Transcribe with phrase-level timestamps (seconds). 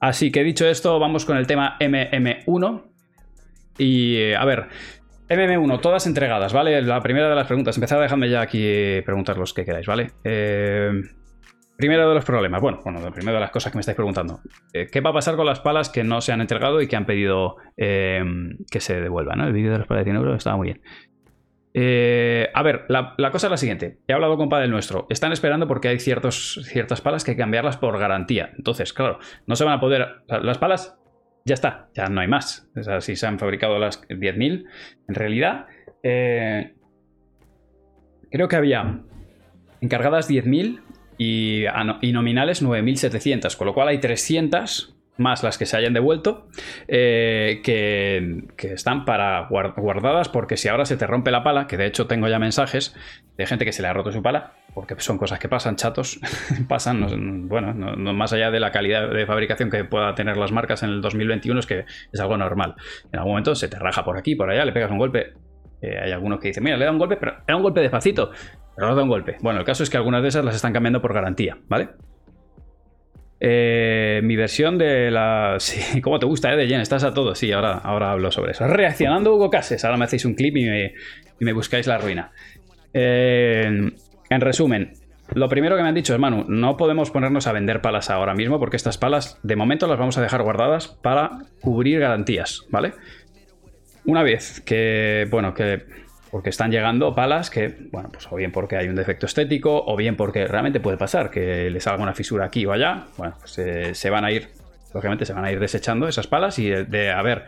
[0.00, 2.82] Así que dicho esto, vamos con el tema MM1.
[3.76, 4.68] Y eh, a ver,
[5.28, 6.80] MM1, todas entregadas, ¿vale?
[6.82, 7.76] La primera de las preguntas.
[7.76, 10.10] Empezad a dejarme ya aquí preguntar los que queráis, ¿vale?
[10.24, 10.90] Eh,
[11.76, 12.62] primero de los problemas.
[12.62, 14.40] Bueno, bueno, primero de las cosas que me estáis preguntando.
[14.72, 16.96] Eh, ¿Qué va a pasar con las palas que no se han entregado y que
[16.96, 19.40] han pedido que se devuelvan?
[19.42, 20.80] El vídeo de los palas de 100 euros estaba muy bien.
[21.74, 23.98] A ver, la, cosa es la siguiente.
[24.06, 25.06] He hablado con Padel Nuestro.
[25.10, 28.50] Están esperando porque hay ciertos, ciertas palas que hay que cambiarlas por garantía.
[28.56, 30.22] Entonces, claro, no se van a poder.
[30.28, 30.98] Las palas
[31.44, 32.68] ya está, ya no hay más.
[32.76, 34.66] O sea, si se han fabricado las 10.000,
[35.08, 35.66] en realidad,
[36.02, 36.74] eh,
[38.30, 39.00] creo que había
[39.80, 40.80] encargadas 10.000
[41.18, 41.64] y,
[42.00, 46.48] y, nominales 9.700, con lo cual hay 300 más las que se hayan devuelto,
[46.88, 51.86] eh, que, están para guardadas porque si ahora se te rompe la pala, que de
[51.86, 52.96] hecho tengo ya mensajes
[53.36, 56.20] de gente que se le ha roto su pala, porque son cosas que pasan, chatos,
[56.68, 60.82] pasan, bueno, no, más allá de la calidad de fabricación que pueda tener las marcas
[60.82, 62.74] en el 2021, es que es algo normal.
[63.12, 65.34] En algún momento se te raja por aquí, por allá, le pegas un golpe.
[65.82, 67.80] Eh, hay algunos que dicen, mira, le da un golpe, pero le da un golpe
[67.80, 68.30] despacito,
[68.76, 69.36] pero no da un golpe.
[69.40, 71.90] Bueno, el caso es que algunas de esas las están cambiando por garantía, ¿vale?
[73.42, 75.56] Eh, mi versión de la.
[75.58, 76.80] Sí, ¿Cómo te gusta, eh, de Jen?
[76.80, 77.34] Estás a todo.
[77.34, 78.66] Sí, ahora, ahora hablo sobre eso.
[78.66, 79.84] Reaccionando Hugo Cases.
[79.84, 80.66] Ahora me hacéis un clip y
[81.40, 82.32] me, buscáis la ruina.
[82.92, 83.90] Eh,
[84.28, 84.92] en resumen,
[85.32, 88.34] lo primero que me han dicho es, Manu, no podemos ponernos a vender palas ahora
[88.34, 91.30] mismo porque estas palas, de momento, las vamos a dejar guardadas para
[91.60, 92.92] cubrir garantías, ¿vale?
[94.04, 95.84] Una vez que, bueno, que
[96.30, 99.96] porque están llegando palas que, bueno, pues o bien porque hay un defecto estético, o
[99.96, 103.06] bien porque realmente puede pasar que les salga una fisura aquí o allá.
[103.16, 104.48] Bueno, pues eh, se van a ir,
[104.94, 107.46] lógicamente se van a ir desechando esas palas y de, haber,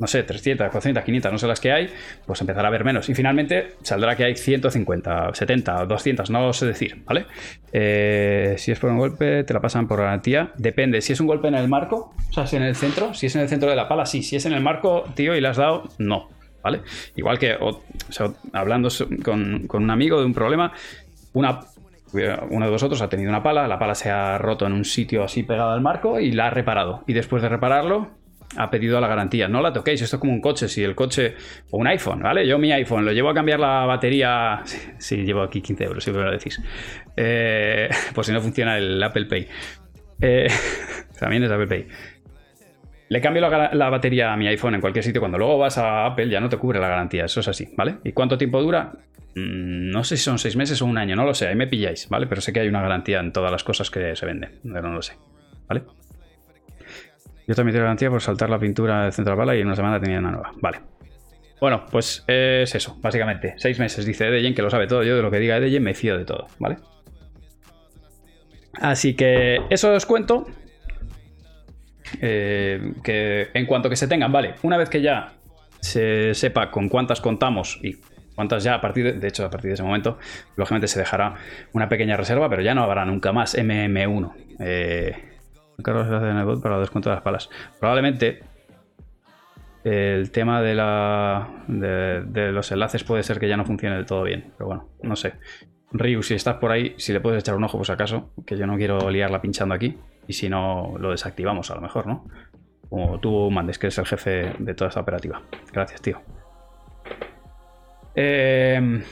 [0.00, 1.88] no sé, 300, 400, 500, no sé las que hay,
[2.26, 3.08] pues empezará a haber menos.
[3.08, 7.26] Y finalmente saldrá que hay 150, 70, 200, no lo sé decir, ¿vale?
[7.72, 10.50] Eh, si es por un golpe, te la pasan por garantía.
[10.56, 13.26] Depende, si es un golpe en el marco, o sea, si en el centro, si
[13.26, 14.24] es en el centro de la pala, sí.
[14.24, 16.39] Si es en el marco, tío, y le has dado, no.
[16.62, 16.82] ¿Vale?
[17.16, 17.56] Igual que
[18.52, 18.88] hablando
[19.24, 20.72] con, un amigo de un problema,
[21.32, 21.60] una,
[22.12, 25.24] uno de vosotros ha tenido una pala, la pala se ha roto en un sitio
[25.24, 27.04] así pegado al marco y la ha reparado.
[27.06, 28.20] Y después de repararlo,
[28.56, 29.48] ha pedido la garantía.
[29.48, 30.68] No la toquéis, esto es como un coche.
[30.68, 31.34] Si el coche,
[31.70, 32.46] o un iPhone, ¿vale?
[32.46, 34.62] Yo mi iPhone lo llevo a cambiar la batería.
[34.98, 36.60] Sí, llevo aquí 15 euros, si me lo decís.
[37.16, 39.48] Eh, por si no funciona el Apple Pay.
[40.20, 40.48] Eh,
[41.18, 41.86] también es Apple Pay.
[43.10, 45.20] Le cambio la, batería a mi iPhone en cualquier sitio.
[45.20, 47.24] Cuando luego vas a Apple ya no te cubre la garantía.
[47.24, 47.96] Eso es así, ¿vale?
[48.04, 48.92] ¿Y cuánto tiempo dura?
[49.34, 51.48] Mm, no sé si son seis meses o un año, no lo sé.
[51.48, 52.28] Ahí me pilláis, ¿vale?
[52.28, 54.60] Pero sé que hay una garantía en todas las cosas que se venden.
[54.62, 55.16] Pero no lo sé,
[55.66, 55.82] ¿vale?
[57.48, 59.74] Yo también tengo garantía por saltar la pintura de centro de bala y en una
[59.74, 60.52] semana tenía una nueva.
[60.60, 60.78] Vale.
[61.60, 63.54] Bueno, pues es eso, básicamente.
[63.56, 65.02] Seis meses, dice Edeyen, que lo sabe todo.
[65.02, 66.76] Yo de lo que diga Edeyen me fío de todo, ¿vale?
[68.74, 70.46] Así que eso os cuento.
[72.20, 75.32] Eh, que en cuanto que se tengan, vale, una vez que ya
[75.80, 77.96] se sepa con cuántas contamos y
[78.34, 80.18] cuántas ya a partir de, de hecho a partir de ese momento
[80.56, 81.36] lógicamente se dejará
[81.72, 85.30] una pequeña reserva pero ya no habrá nunca más MM1 eh,
[85.82, 86.08] Carlos
[86.44, 87.50] bot para descuento de las palas.
[87.78, 88.42] Probablemente
[89.82, 94.24] el tema de, la, de, los enlaces puede ser que ya no funcione del todo
[94.24, 95.34] bien pero bueno, no sé.
[95.92, 98.66] Ryu, si estás por ahí, si le puedes echar un ojo, por acaso, que yo
[98.66, 99.96] no quiero liarla pinchando aquí.
[100.30, 102.24] Y si no, lo desactivamos a lo mejor, ¿no?
[102.88, 105.42] Como tú mandes, que eres el jefe de toda esta operativa.
[105.72, 106.22] Gracias, tío.
[108.14, 109.02] Em,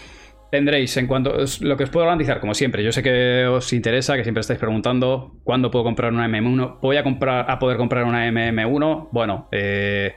[0.49, 4.15] tendréis, en cuanto lo que os puedo garantizar, como siempre, yo sé que os interesa,
[4.15, 6.79] que siempre estáis preguntando cuándo puedo comprar una MM1.
[6.81, 9.09] ¿Voy a, comprar, a poder comprar una MM1?
[9.11, 10.15] Bueno, eh,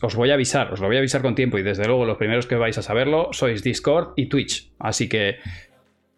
[0.00, 2.16] os voy a avisar, os lo voy a avisar con tiempo y desde luego los
[2.16, 4.70] primeros que vais a saberlo sois Discord y Twitch.
[4.78, 5.38] Así que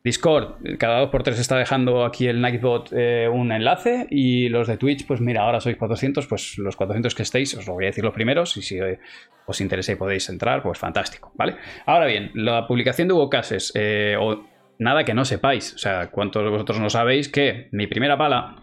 [0.03, 4.67] Discord, cada dos por tres está dejando aquí el Nightbot eh, un enlace y los
[4.67, 7.85] de Twitch, pues mira, ahora sois 400, pues los 400 que estéis, os lo voy
[7.85, 8.99] a decir los primeros y si eh,
[9.47, 11.57] os interesa y podéis entrar, pues fantástico, ¿vale?
[11.85, 14.47] Ahora bien, la publicación de Hugo Cases, eh, o
[14.79, 18.57] nada que no sepáis, o sea, cuántos de vosotros no sabéis que mi primera pala,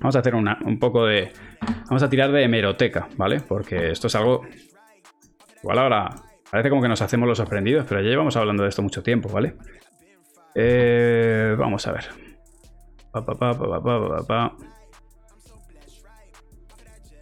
[0.00, 1.30] vamos a hacer un poco de,
[1.88, 3.38] vamos a tirar de hemeroteca, ¿vale?
[3.46, 4.42] Porque esto es algo,
[5.62, 6.10] igual ahora
[6.50, 9.28] parece como que nos hacemos los sorprendidos, pero ya llevamos hablando de esto mucho tiempo,
[9.28, 9.54] ¿vale?
[10.54, 12.04] Eh, vamos a ver.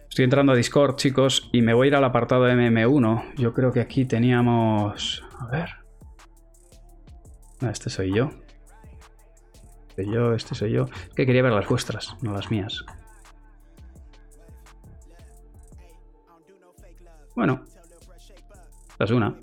[0.09, 3.35] Estoy entrando a Discord, chicos, y me voy a ir al apartado MM1.
[3.35, 5.23] Yo creo que aquí teníamos...
[5.39, 5.69] A ver.
[7.61, 8.29] Este soy yo.
[9.89, 10.85] Este soy yo, este soy yo.
[10.85, 12.83] Es que quería ver las vuestras, no las mías.
[17.35, 17.63] Bueno.
[18.91, 19.35] Esta es una.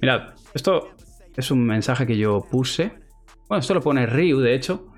[0.00, 0.90] Mirad, esto
[1.36, 3.05] es un mensaje que yo puse
[3.48, 4.88] bueno, esto lo pone Ryu, de hecho.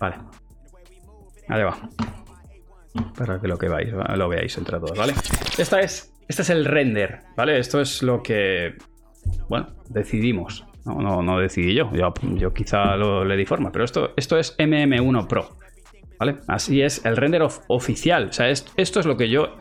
[0.00, 0.16] Vale.
[1.48, 1.78] Ahí va.
[3.16, 5.14] para que lo, que lo veáis entre todos, ¿vale?
[5.56, 7.58] Esta es, este es el render, ¿vale?
[7.58, 8.76] Esto es lo que,
[9.48, 10.64] bueno, decidimos.
[10.84, 11.90] No, no, decidí yo.
[11.92, 15.56] yo, quizá lo, le di forma, pero esto, esto es MM1 Pro,
[16.18, 16.36] ¿vale?
[16.46, 18.28] Así es el render oficial.
[18.28, 19.56] O sea, esto es lo que yo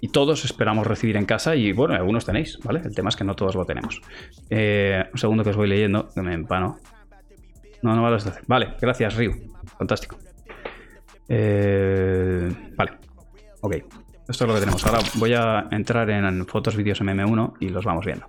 [0.00, 2.80] y todos esperamos recibir en casa y bueno, algunos tenéis, ¿vale?
[2.84, 4.00] El tema es que no todos lo tenemos.
[4.50, 6.78] Eh, un segundo que os voy leyendo, que me empano.
[7.82, 8.42] No, no vale hacer.
[8.46, 9.32] Vale, gracias, Ryu.
[9.78, 10.18] Fantástico.
[11.28, 12.92] Eh, vale.
[13.60, 13.76] Ok.
[14.28, 14.84] Esto es lo que tenemos.
[14.86, 18.26] Ahora voy a entrar en fotos, vídeos MM1 y los vamos viendo.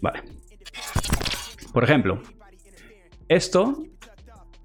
[0.00, 0.22] Vale.
[1.72, 2.22] Por ejemplo,
[3.28, 3.84] esto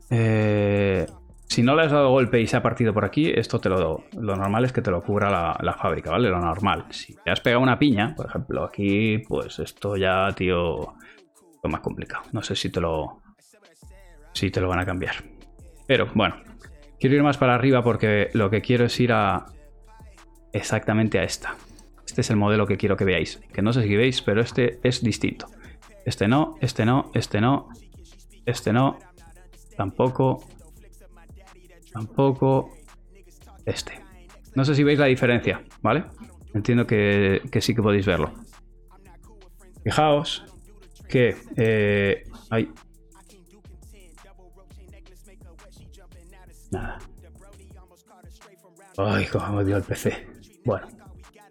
[0.09, 1.05] eh,
[1.49, 4.03] si no le has dado golpe y se ha partido por aquí, esto te lo
[4.19, 6.29] Lo normal es que te lo cubra la, fábrica, ¿vale?
[6.29, 6.85] Lo normal.
[6.91, 10.93] Si te has pegado una piña, por ejemplo, aquí, pues esto ya, tío,
[11.63, 12.23] es más complicado.
[12.31, 13.21] No sé si te lo.
[14.33, 15.15] Si te lo van a cambiar.
[15.87, 16.35] Pero bueno,
[16.99, 19.45] quiero ir más para arriba porque lo que quiero es ir a.
[20.53, 21.55] Exactamente a esta.
[22.05, 23.41] Este es el modelo que quiero que veáis.
[23.53, 25.47] Que no sé si veis, pero este es distinto.
[26.05, 27.69] Este no, este no, este no,
[28.45, 28.97] este no,
[29.77, 30.43] tampoco,
[31.93, 32.71] Tampoco
[33.65, 33.99] este.
[34.55, 36.05] No sé si veis la diferencia, ¿vale?
[36.53, 38.33] Entiendo que, sí que podéis verlo.
[39.83, 40.45] Fijaos
[41.09, 42.71] que eh, hay...
[46.71, 46.99] Nada.
[48.97, 50.27] Ay, cómo me dio el PC.
[50.63, 50.87] Bueno.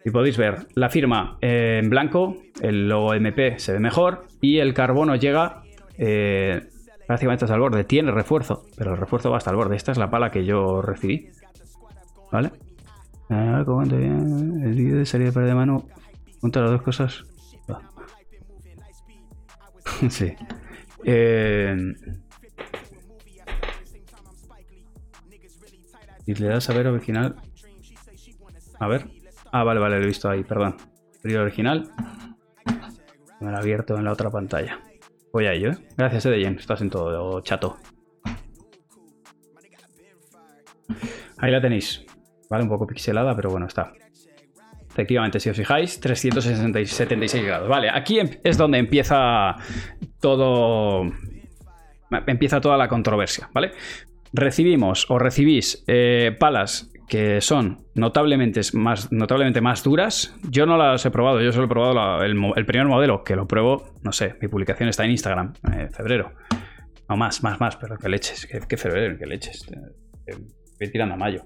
[0.04, 4.72] Y podéis ver la firma en blanco, el logo MP se ve mejor y el
[4.72, 5.62] carbono llega
[5.98, 6.68] eh,
[7.06, 7.84] prácticamente hasta el borde.
[7.84, 9.76] Tiene refuerzo, pero el refuerzo va hasta el borde.
[9.76, 11.30] Esta es la pala que yo recibí.
[12.30, 12.52] ¿Vale?
[13.28, 15.86] El vídeo de salida de mano
[16.40, 17.24] junto las dos cosas.
[20.10, 20.34] sí.
[21.04, 21.76] Eh...
[26.26, 27.36] Y le das a ver original.
[28.78, 29.08] A ver.
[29.50, 30.76] Ah, vale, vale, lo he visto ahí, perdón.
[31.24, 31.90] Vídeo original.
[33.40, 34.78] Me lo he abierto en la otra pantalla.
[35.32, 35.78] Voy a ello, ¿eh?
[35.96, 36.58] Gracias, Edeyen.
[36.58, 37.78] Estás en todo, chato.
[41.38, 42.04] Ahí la tenéis.
[42.50, 43.92] Vale, un poco pixelada, pero bueno, está.
[44.98, 47.68] Efectivamente, si os fijáis, 376 grados.
[47.68, 49.54] Vale, aquí em, es donde empieza
[50.20, 51.04] todo...
[52.26, 53.70] Empieza toda la controversia, ¿vale?
[54.32, 60.34] Recibimos o recibís eh, palas que son notablemente más, notablemente más duras.
[60.50, 63.94] Yo no las he probado, yo solo he probado el, primer modelo, que lo pruebo,
[64.02, 66.32] no sé, mi publicación está en Instagram, en eh, febrero.
[67.08, 69.64] No, más, más, más, pero que leches, que, febrero, que leches.
[70.26, 70.34] Eh,
[70.80, 71.44] voy tirando a mayo.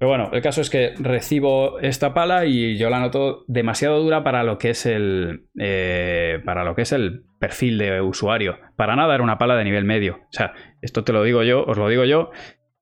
[0.00, 4.24] Pero bueno, el caso es que recibo esta pala y yo la noto demasiado dura
[4.24, 5.44] para lo que es el.
[5.58, 8.56] Eh, para lo que es el perfil de usuario.
[8.76, 10.20] Para nada era una pala de nivel medio.
[10.22, 12.30] O sea, esto te lo digo yo, os lo digo yo,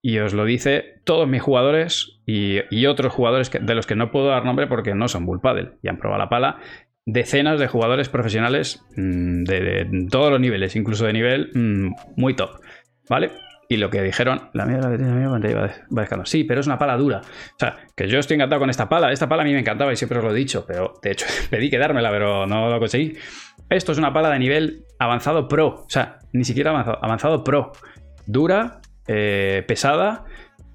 [0.01, 4.29] y os lo dice todos mis jugadores y, otros jugadores de los que no puedo
[4.29, 6.61] dar nombre porque no son Bull Paddle y han probado la pala.
[7.05, 12.61] Decenas de jugadores profesionales mm, de, todos los niveles, incluso de nivel mm, muy top.
[13.09, 13.33] ¿Vale?
[13.71, 16.25] Y lo que dijeron, la mía, la mía pantalla va, dejando.
[16.25, 17.21] Sí, pero es una pala dura.
[17.21, 19.13] O sea, que yo estoy encantado con esta pala.
[19.13, 21.27] Esta pala a mí me encantaba y siempre os lo he dicho, pero de hecho
[21.51, 23.19] pedí quedármela, pero no lo conseguí.
[23.69, 25.85] Esto es una pala de nivel avanzado pro.
[25.85, 27.73] O sea, ni siquiera avanzado, avanzado pro.
[28.27, 30.25] Dura, eh, pesada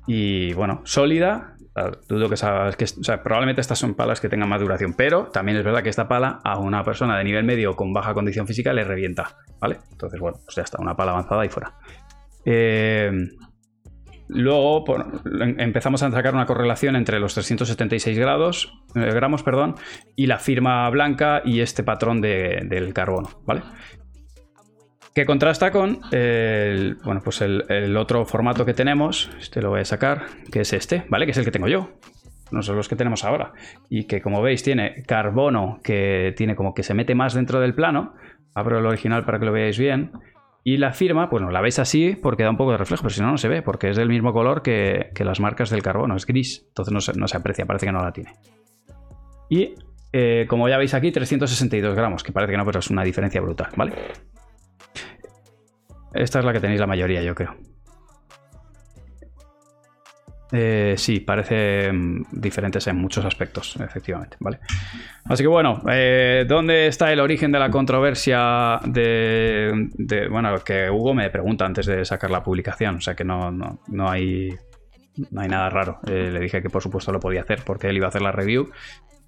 [0.05, 1.55] y, bueno, sólida.
[2.07, 5.29] Dudo que, sabes que o sea, probablemente estas son palas que tengan más duración, pero
[5.31, 8.45] también es verdad que esta pala a una persona de nivel medio con baja condición
[8.45, 9.79] física le revienta, ¿vale?
[9.91, 11.73] Entonces, bueno, pues ya está, una pala avanzada y fuera.
[12.45, 13.11] Eh,
[14.27, 14.83] luego
[15.57, 19.75] empezamos a sacar una correlación entre los 376 grados, eh, gramos perdón,
[20.15, 23.61] y la firma blanca y este patrón del carbono, ¿vale?
[25.13, 29.85] que contrasta con el, bueno, pues el, otro formato que tenemos, este lo voy a
[29.85, 31.25] sacar, que es este, ¿vale?
[31.25, 31.99] Que es el que tengo yo.
[32.51, 33.53] No son los que tenemos ahora.
[33.89, 37.73] Y que como veis tiene carbono que tiene como que se mete más dentro del
[37.73, 38.13] plano.
[38.53, 40.11] Abro el original para que lo veáis bien.
[40.65, 43.21] Y la firma, bueno, la veis así porque da un poco de reflejo, pero si
[43.21, 46.25] no, no se ve, porque es del mismo color que, las marcas del carbono, es
[46.25, 46.65] gris.
[46.69, 48.31] Entonces no se, no se aprecia, parece que no la tiene.
[49.49, 49.75] Y
[50.13, 53.41] eh, como ya veis aquí, 362 gramos, que parece que no, pero es una diferencia
[53.41, 53.93] brutal, ¿vale?
[56.13, 57.55] Esta es la que tenéis la mayoría, yo creo.
[60.55, 64.59] Eh, sí, parecen diferentes en muchos aspectos, efectivamente, ¿vale?
[65.25, 71.15] Así que bueno, eh, ¿dónde está el origen de la controversia de, Bueno, que Hugo
[71.15, 74.53] me pregunta antes de sacar la publicación, o sea que no, no, hay,
[75.31, 75.99] no hay nada raro.
[76.05, 78.31] Eh, le dije que por supuesto lo podía hacer porque él iba a hacer la
[78.31, 78.69] review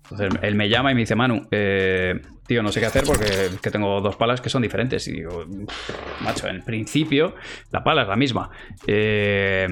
[0.10, 3.50] entonces él me llama y me dice, Manu, eh, tío, no sé qué hacer porque
[3.72, 5.08] tengo dos palas que son diferentes.
[5.08, 5.46] Y digo,
[6.22, 7.36] macho, en principio
[7.72, 8.50] la pala es la misma.
[8.86, 9.67] Eh,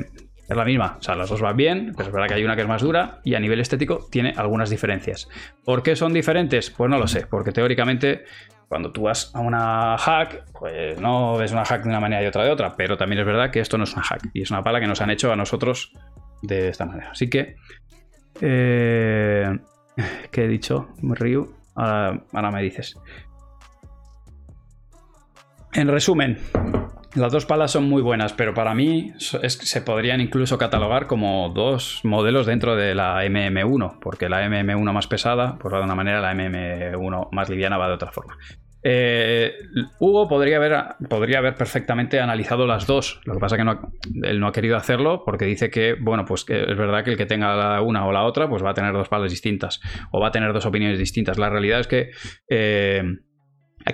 [0.54, 2.56] Es la misma, o sea, las dos van bien, pero es verdad que hay una
[2.56, 5.28] que es más dura y a nivel estético tiene algunas diferencias.
[5.66, 6.70] ¿Por qué son diferentes?
[6.70, 8.24] Pues no lo sé, porque teóricamente
[8.68, 12.28] cuando tú vas a una hack, pues no ves una hack de una manera y
[12.28, 14.52] otra de otra, pero también es verdad que esto no es una hack y es
[14.52, 15.92] una pala que nos han hecho a nosotros
[16.44, 17.10] de esta manera.
[17.10, 17.56] Así que,
[18.40, 19.58] eh,
[20.30, 20.90] ¿qué he dicho?
[21.02, 22.96] Ryu, ahora me dices.
[25.74, 26.38] En resumen,
[27.16, 32.02] las dos palas son muy buenas, pero para mí se podrían incluso catalogar como dos
[32.04, 36.34] modelos dentro de la MM1, porque la MM1 más pesada, por de una manera, la
[36.34, 38.38] MM1 más liviana va de otra forma.
[38.86, 39.54] Eh,
[40.00, 40.78] Hugo podría haber,
[41.08, 43.22] podría haber perfectamente analizado las dos.
[43.26, 46.46] Lo que pasa es que él no ha querido hacerlo porque dice que, bueno, pues
[46.50, 48.92] es verdad que el que tenga la una o la otra, pues va a tener
[48.92, 49.80] dos palas distintas
[50.12, 51.38] o va a tener dos opiniones distintas.
[51.38, 52.12] La realidad es que
[52.50, 53.04] eh,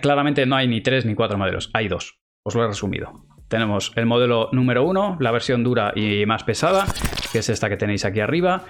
[0.01, 2.18] claramente no hay ni tres ni cuatro modelos, hay dos.
[2.50, 3.13] Os lo he resumido.
[3.48, 6.88] Tenemos el modelo número uno, la versión dura y más pesada,
[7.32, 8.63] que es esta que tenéis aquí arriba,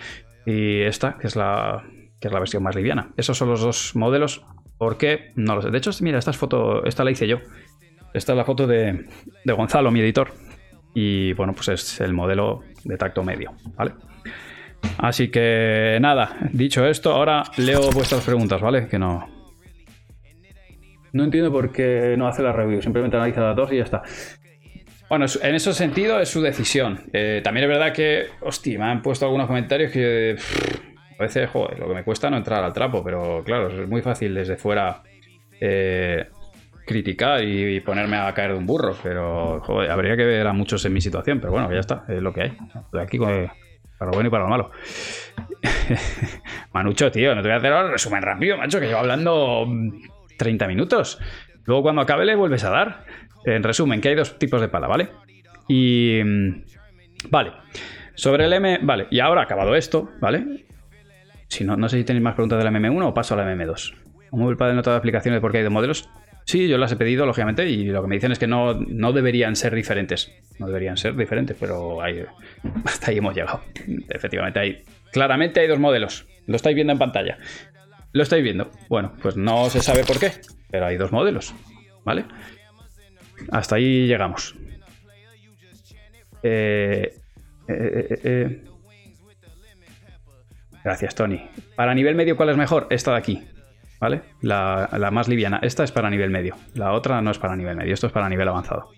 [0.45, 1.85] y esta, que es la,
[2.19, 3.11] que es la versión más liviana.
[3.15, 4.43] Esos son los dos modelos.
[4.77, 5.31] ¿Por qué?
[5.35, 5.69] No lo sé.
[5.69, 7.37] De hecho, mira, esta foto, esta la hice yo.
[8.13, 9.05] Esta es la foto de,
[9.45, 10.33] de Gonzalo, mi editor.
[10.93, 13.93] Y bueno, pues es el modelo de tacto medio, ¿vale?
[14.97, 18.89] Así que nada, dicho esto, ahora leo vuestras preguntas, ¿vale?
[18.89, 19.38] Que no,
[21.13, 24.03] no entiendo por qué no hace la review, simplemente analiza las dos y ya está.
[25.09, 26.99] Bueno, en ese sentido es su decisión.
[27.13, 30.37] Eh, también es verdad que, hostia, me han puesto algunos comentarios que
[31.19, 34.01] a veces, joder, lo que me cuesta no entrar al trapo, pero claro, es muy
[34.01, 35.01] fácil desde fuera
[35.59, 36.27] eh,
[36.85, 40.85] criticar y, ponerme a caer de un burro, pero joder, habría que ver a muchos
[40.85, 42.57] en mi situación, pero bueno, ya está, es lo que hay.
[42.93, 43.51] De aquí para
[43.99, 44.71] lo bueno y para lo malo.
[46.73, 49.67] Manucho, tío, no te voy a hacer ahora resumen rápido, macho, que llevo hablando
[50.39, 51.19] 30 minutos.
[51.65, 53.05] Luego cuando acabe le vuelves a dar.
[53.45, 55.09] En resumen, que hay dos tipos de pala, ¿vale?
[55.67, 56.19] Y...
[56.23, 56.63] Mm,
[57.29, 57.51] vale.
[58.15, 58.79] Sobre el M...
[58.81, 60.65] Vale, y ahora acabado esto, ¿vale?
[61.47, 63.93] Si no, no sé si tenéis más preguntas del MM1 o paso a la MM2.
[64.29, 66.09] ¿Cómo el padre nota de aplicaciones de por qué hay dos modelos?
[66.45, 69.13] Sí, yo las he pedido, lógicamente, y lo que me dicen es que no, no
[69.13, 70.31] deberían ser diferentes.
[70.57, 72.23] No deberían ser diferentes, pero hay,
[72.85, 73.61] hasta ahí hemos llegado.
[74.09, 76.25] Efectivamente, hay, claramente hay dos modelos.
[76.47, 77.37] Lo estáis viendo en pantalla.
[78.11, 78.69] Lo estáis viendo.
[78.89, 80.33] Bueno, pues no se sabe por qué,
[80.71, 81.53] pero hay dos modelos,
[82.03, 82.25] ¿vale?
[83.51, 84.55] Hasta ahí llegamos.
[86.43, 87.13] Eh,
[87.67, 88.63] eh, eh,
[90.83, 91.47] Gracias, Tony.
[91.75, 92.87] Para nivel medio, ¿cuál es mejor?
[92.89, 93.43] Esta de aquí,
[93.99, 94.21] ¿vale?
[94.41, 95.59] La, más liviana.
[95.61, 96.55] Esta es para nivel medio.
[96.73, 97.93] La otra no es para nivel medio.
[97.93, 98.89] Esto es para nivel avanzado.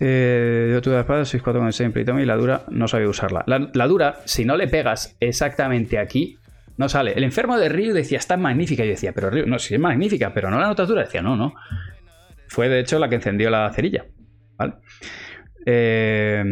[0.00, 3.44] yo tuve la espada 6-4 con el y la dura no sabía usarla.
[3.46, 6.38] la, dura, si no le pegas exactamente aquí,
[6.80, 7.12] no sale.
[7.12, 8.82] El enfermo de Ryu decía, está magnífica.
[8.82, 11.02] Y yo decía, pero Ryu, no, si es magnífica, pero no la notatura.
[11.02, 11.52] Decía, no, no.
[12.48, 14.06] Fue de hecho la que encendió la cerilla.
[14.56, 14.72] ¿Vale?
[15.66, 16.42] Eh,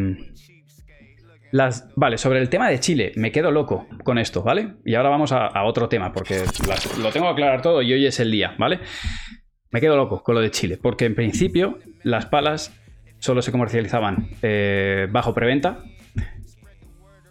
[1.50, 4.74] las, vale, sobre el tema de Chile, me quedo loco con esto, ¿vale?
[4.84, 6.42] Y ahora vamos a, otro tema, porque
[7.00, 8.80] lo tengo que aclarar todo y hoy es el día, ¿vale?
[9.70, 12.78] Me quedo loco con lo de Chile, porque en principio las palas
[13.18, 15.82] solo se comercializaban eh, bajo preventa,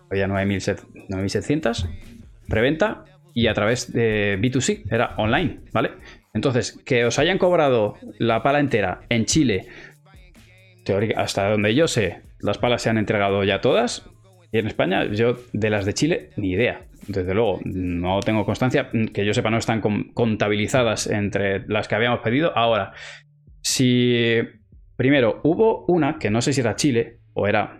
[0.10, 2.17] había 9.700,
[2.48, 5.92] preventa y a través de B2C, era online, ¿vale?
[6.34, 9.68] Entonces, que os hayan cobrado la pala entera en Chile,
[11.16, 14.10] hasta donde yo sé, las palas se han entregado ya todas.
[14.52, 16.86] Y en España, yo de las de Chile, ni idea.
[17.08, 19.82] Desde luego, no tengo constancia, que yo sepa, no están
[20.14, 22.58] contabilizadas entre las que habíamos pedido.
[22.58, 22.94] Ahora,
[23.62, 24.38] si
[24.96, 27.80] primero hubo una, que no sé si era Chile o era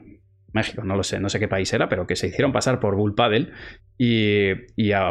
[0.54, 2.96] México, no lo sé, no sé qué país era, pero que se hicieron pasar por
[2.96, 3.52] Bull Paddle
[3.98, 4.52] y,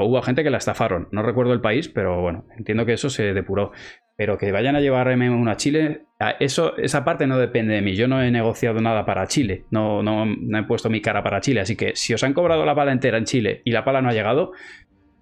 [0.00, 1.08] hubo gente que la estafaron.
[1.12, 3.72] No recuerdo el país, pero bueno, entiendo que eso se depuró.
[4.18, 6.06] Pero que vayan a llevar M1 a Chile,
[6.40, 7.94] eso, esa parte no depende de mí.
[7.94, 11.42] Yo no he negociado nada para Chile, no, no, no he puesto mi cara para
[11.42, 11.60] Chile.
[11.60, 14.08] Así que si os han cobrado la pala entera en Chile y la pala no
[14.08, 14.52] ha llegado,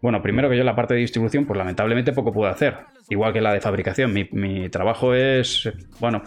[0.04, 2.76] bueno, primero que yo la parte de distribución, pues lamentablemente poco puedo hacer.
[3.08, 4.12] Igual que la de fabricación.
[4.12, 6.20] Mi, trabajo es, bueno,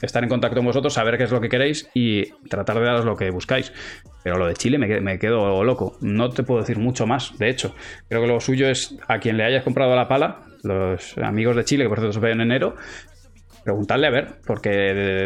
[0.00, 3.04] estar en contacto con vosotros, saber qué es lo que queréis y tratar de daros
[3.04, 3.72] lo que buscáis.
[4.22, 5.96] Pero lo de Chile me, quedo loco.
[6.00, 7.74] No te puedo decir mucho más, de hecho.
[8.08, 11.64] Creo que lo suyo es a quien le hayas comprado la pala, los amigos de
[11.64, 12.76] Chile, que por cierto se ve en enero,
[13.64, 14.70] preguntarle a ver, porque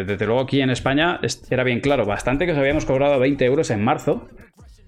[0.07, 1.19] desde luego aquí en España
[1.51, 4.29] era bien claro, bastante que os habíamos cobrado 20 euros en marzo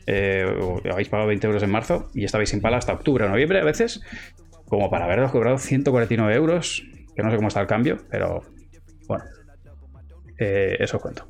[0.08, 0.46] eh,
[0.92, 3.64] habéis pagado 20 euros en marzo y estabais sin pala hasta octubre o noviembre a
[3.64, 4.02] veces,
[4.68, 6.84] como para haberos cobrado 149 euros,
[7.16, 8.44] que no sé cómo está el cambio, pero
[9.08, 9.24] bueno,
[10.38, 11.28] eh, eso cuento.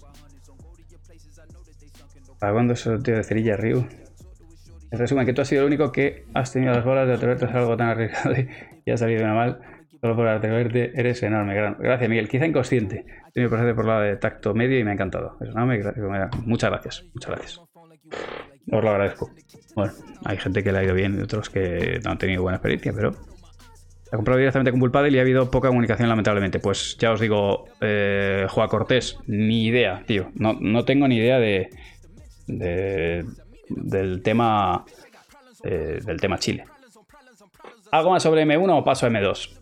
[2.40, 3.88] ¿Para cuándo es el tío de cerilla Ryu?
[4.92, 7.46] En resumen, que tú has sido el único que has tenido las bolas de atreverte
[7.46, 8.36] a hacer algo tan arriesgado
[8.86, 9.60] y ha salido mal.
[10.00, 11.56] Solo por arte verde eres enorme.
[11.56, 12.30] Gracias, Miguel.
[12.30, 13.06] Quizá inconsciente.
[13.34, 15.38] Me parece por la de tacto medio y me ha encantado.
[16.46, 17.06] Muchas gracias.
[17.14, 17.62] Muchas gracias.
[18.72, 19.32] Os lo agradezco.
[19.76, 19.94] Bueno,
[20.24, 22.94] hay gente que le ha ido bien y otros que no han tenido buena experiencia,
[22.94, 23.12] pero
[24.12, 26.60] he comprado directamente con Bullpadel y ha habido poca comunicación, lamentablemente.
[26.60, 30.32] Pues ya os digo, eh, Juan Cortés, ni idea, tío.
[30.36, 31.70] No, tengo ni idea de,
[32.48, 34.86] del tema
[35.64, 36.66] eh, del tema Chile.
[37.92, 39.62] ¿Algo más sobre M1 o paso a M2?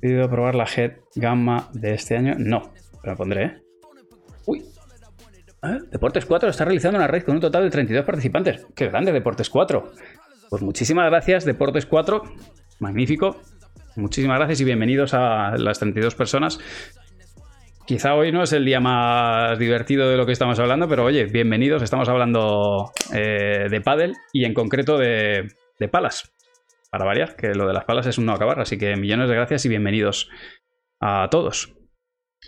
[0.00, 2.34] ¿He probar la Head Gamma de este año?
[2.38, 2.72] No,
[3.02, 3.44] pero pondré.
[3.44, 3.67] ¿eh?
[5.62, 5.78] ¿Eh?
[5.90, 8.66] Deportes 4 está realizando una red con un total de 32 participantes.
[8.74, 9.92] ¡Qué grande, Deportes 4!
[10.50, 12.22] Pues muchísimas gracias, Deportes 4.
[12.78, 13.40] Magnífico.
[13.96, 16.60] Muchísimas gracias y bienvenidos a las 32 personas.
[17.86, 21.24] Quizá hoy no es el día más divertido de lo que estamos hablando, pero oye,
[21.24, 21.82] bienvenidos.
[21.82, 25.48] Estamos hablando eh, de pádel y en concreto de,
[25.80, 26.32] de palas.
[26.90, 28.60] Para variar, que lo de las palas es un no acabar.
[28.60, 30.30] Así que millones de gracias y bienvenidos
[31.00, 31.74] a todos.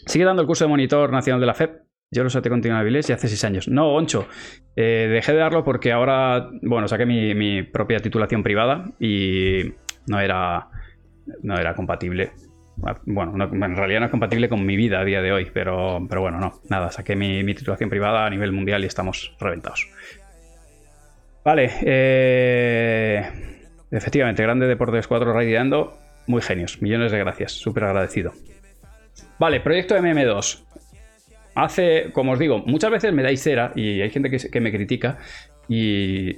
[0.07, 1.90] Sigue dando el curso de monitor nacional de la FEP.
[2.13, 3.69] Yo lo saqué con Vilés y hace seis años.
[3.69, 4.27] No, Oncho.
[4.75, 9.75] Eh, dejé de darlo porque ahora, bueno, saqué mi, propia titulación privada y
[10.09, 10.69] no era,
[11.43, 12.33] no era compatible.
[13.05, 16.21] Bueno, en realidad no es compatible con mi vida a día de hoy, pero, pero
[16.21, 16.61] bueno, no.
[16.69, 19.89] Nada, saqué mi, mi titulación privada a nivel mundial y estamos reventados.
[21.45, 23.23] Vale, eh,
[23.91, 28.33] efectivamente, Grande Deportes 4 raideando, muy genios, millones de gracias, súper agradecido.
[29.39, 30.70] Vale, proyecto MM2.
[31.55, 35.19] Hace, como os digo, muchas veces me dais cera y hay gente que, me critica
[35.69, 36.37] y,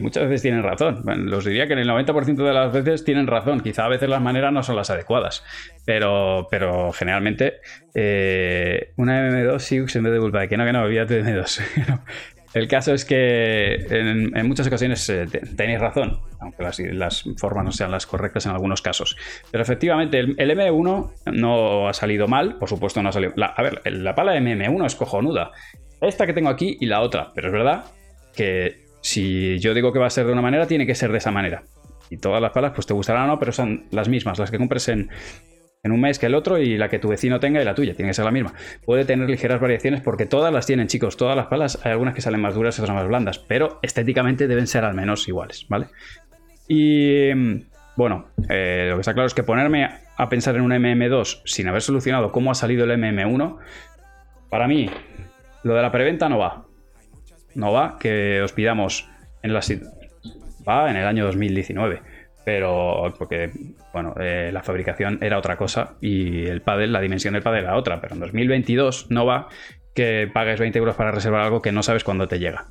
[0.00, 1.02] muchas veces tienen razón.
[1.30, 3.60] los diría que en el 90% de las veces tienen razón.
[3.60, 5.44] Quizá a veces las maneras no son las adecuadas,
[5.84, 7.60] pero, pero generalmente
[7.94, 12.00] eh, una MM2 sí en vez de Que no, que no, olvídate de M2.
[12.54, 17.90] El caso es que en, muchas ocasiones eh, tenéis razón, aunque las, formas no sean
[17.90, 19.16] las correctas en algunos casos.
[19.50, 23.32] Pero efectivamente, el, M1 no ha salido mal, por supuesto no ha salido...
[23.36, 25.52] a ver, la pala MM1 es cojonuda.
[26.00, 27.84] Esta que tengo aquí y la otra, pero es verdad
[28.34, 31.18] que si yo digo que va a ser de una manera, tiene que ser de
[31.18, 31.62] esa manera.
[32.10, 34.58] Y todas las palas, pues te gustarán o no, pero son las mismas, las que
[34.58, 35.10] compres en,
[35.84, 37.94] en un mes que el otro y la que tu vecino tenga y la tuya,
[37.94, 38.54] tiene que ser la misma.
[38.84, 42.20] Puede tener ligeras variaciones porque todas las tienen, chicos, todas las palas, hay algunas que
[42.20, 45.88] salen más duras otras más blandas, pero estéticamente deben ser al menos iguales, ¿vale?
[46.68, 47.30] Y
[47.96, 51.66] bueno, eh, lo que está claro es que ponerme a pensar en un MM2 sin
[51.66, 53.58] haber solucionado cómo ha salido el MM1,
[54.50, 54.88] para mí,
[55.64, 56.64] lo de la preventa no va.
[57.54, 59.08] No va que os pidamos
[59.42, 59.60] en la...
[60.66, 62.11] Va en el año 2019
[62.44, 63.50] pero porque
[63.92, 67.76] bueno, eh, la fabricación era otra cosa y el paddle, la dimensión del paddle era
[67.76, 69.48] otra, pero en 2022 no va
[69.94, 72.66] que pagues 20 euros para reservar algo que no sabes cuándo te llega.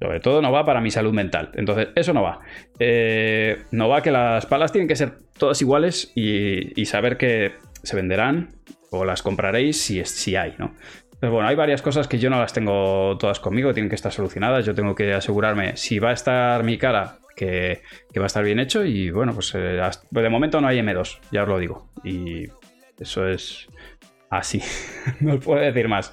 [0.00, 1.50] Sobre todo no va para mi salud mental.
[1.54, 2.40] Entonces, eso no va.
[2.78, 7.96] Eh, no va que las palas tienen que ser todas iguales y, saber que se
[7.96, 8.54] venderán
[8.90, 10.74] o las compraréis si, si hay, ¿no?
[11.20, 14.10] Pero bueno, hay varias cosas que yo no las tengo todas conmigo, tienen que estar
[14.10, 14.64] solucionadas.
[14.64, 18.58] Yo tengo que asegurarme si va a estar mi cara que, va a estar bien
[18.58, 21.88] hecho y bueno, pues, eh, de momento no hay M2, ya os lo digo.
[22.04, 22.46] Y
[22.98, 23.68] eso es
[24.28, 24.62] así,
[25.20, 26.12] no os puedo decir más.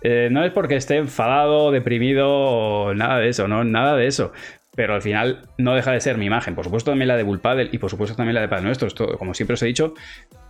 [0.00, 4.32] Eh, no es porque esté enfadado, deprimido o nada de eso, no, nada de eso.
[4.76, 6.54] Pero al final no deja de ser mi imagen.
[6.54, 8.86] Por supuesto también la de Bullpadel y por supuesto también la de Padre Nuestro.
[8.86, 9.94] Esto, como siempre os he dicho,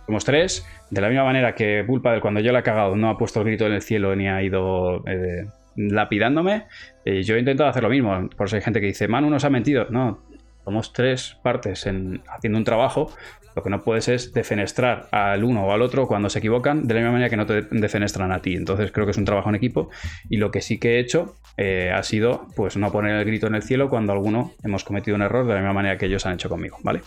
[0.05, 0.67] somos tres.
[0.91, 3.47] De la misma manera que Bullpadel cuando yo la he cagado no ha puesto el
[3.47, 5.03] grito en el cielo ni ha ido...
[5.07, 6.65] Eh, lapidándome,
[7.05, 8.29] eh, yo he intentado hacer lo mismo.
[8.35, 9.87] Por eso hay gente que dice, Manu nos ha mentido.
[9.89, 10.21] No,
[10.63, 13.11] somos tres partes en, haciendo un trabajo.
[13.55, 16.93] Lo que no puedes es defenestrar al uno o al otro cuando se equivocan, de
[16.93, 18.55] la misma manera que no te defenestran a ti.
[18.55, 19.89] Entonces creo que es un trabajo en equipo.
[20.29, 23.47] Y lo que sí que he hecho eh, ha sido pues no poner el grito
[23.47, 26.25] en el cielo cuando alguno hemos cometido un error de la misma manera que ellos
[26.25, 27.01] han hecho conmigo, ¿vale?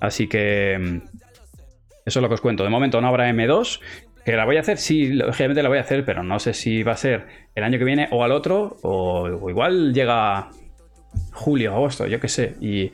[0.00, 0.96] Así que mm,
[2.06, 2.64] eso es lo que os cuento.
[2.64, 3.80] De momento no habrá M2
[4.30, 4.78] ¿Que la voy a hacer?
[4.78, 7.80] Sí, lógicamente la voy a hacer, pero no sé si va a ser el año
[7.80, 10.50] que viene o al otro, o, igual llega
[11.32, 12.92] julio, agosto, yo qué sé, y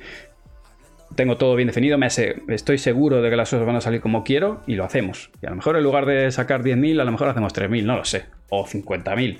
[1.15, 4.25] tengo todo bien definido, me estoy seguro de que las cosas van a salir como
[4.25, 5.31] quiero y lo hacemos.
[5.43, 7.97] Y a lo mejor en lugar de sacar 10.000, a lo mejor hacemos 3.000, no
[7.97, 9.39] lo sé, o 50.000.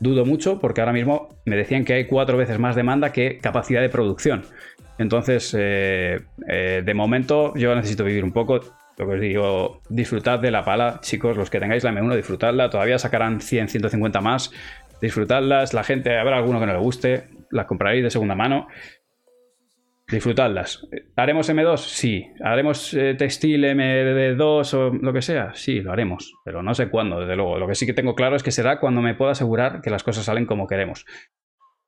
[0.00, 3.82] Dudo mucho porque ahora mismo me decían que hay cuatro veces más demanda que capacidad
[3.82, 4.46] de producción.
[4.96, 8.62] Entonces, eh, eh, de momento yo necesito vivir un poco
[8.96, 12.70] lo que os digo, disfrutad de la pala, chicos, los que tengáis la M1, disfrutadla,
[12.70, 14.52] todavía sacarán 100, 150 más,
[15.00, 18.68] disfrutadlas, la gente, habrá alguno que no le guste, las compraréis de segunda mano,
[20.08, 20.86] disfrutadlas.
[21.16, 21.76] ¿Haremos M2?
[21.78, 22.26] Sí.
[22.42, 25.54] ¿Haremos eh, textil MD2 o lo que sea?
[25.54, 27.58] Sí, lo haremos, pero no sé cuándo, desde luego.
[27.58, 30.04] Lo que sí que tengo claro es que será cuando me pueda asegurar que las
[30.04, 31.06] cosas salen como queremos.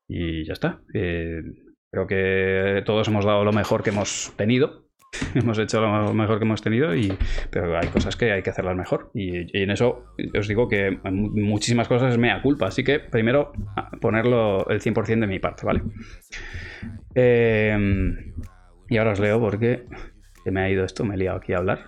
[0.07, 0.81] Y ya está.
[0.93, 1.41] Eh,
[1.91, 4.86] Creo que todos hemos dado lo mejor que hemos tenido.
[5.35, 7.13] hemos hecho lo mejor que hemos tenido, y,
[7.49, 9.11] pero hay cosas que hay que hacerlas mejor.
[9.13, 10.05] Y, en eso
[10.37, 12.67] os digo que muchísimas cosas es mea culpa.
[12.67, 13.53] Así que primero
[14.01, 15.81] ponerlo el 100% de mi parte, ¿vale?
[17.15, 18.33] Em,
[18.89, 19.85] y ahora os leo porque
[20.45, 21.85] me ha ido esto, me he liado aquí a hablar.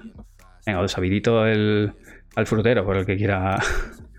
[0.66, 1.94] Venga, os sabidito el,
[2.36, 3.58] al frutero por el que quiera.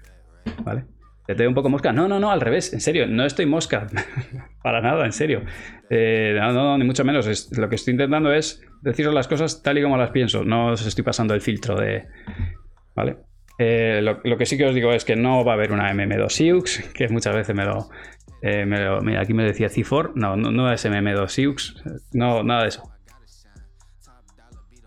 [0.64, 0.84] ¿Vale?
[1.26, 1.92] ¿Te doy un poco mosca?
[1.92, 3.86] No, no, no, al revés, en serio, no estoy mosca.
[4.62, 5.42] Para nada, en serio.
[5.88, 7.56] Eh, no, no, ni mucho menos.
[7.56, 10.44] lo que estoy intentando es deciros las cosas tal y como las pienso.
[10.44, 12.06] No os estoy pasando el filtro de.
[12.94, 13.16] ¿Vale?
[13.58, 16.30] Eh, lo, que sí que os digo es que no va a haber una MM2
[16.30, 17.90] Siux, que muchas veces me lo.
[18.42, 20.12] Eh, mira, aquí me decía C4.
[20.14, 21.82] No, no, no es MM2 Siux.
[22.12, 22.90] No, nada de eso.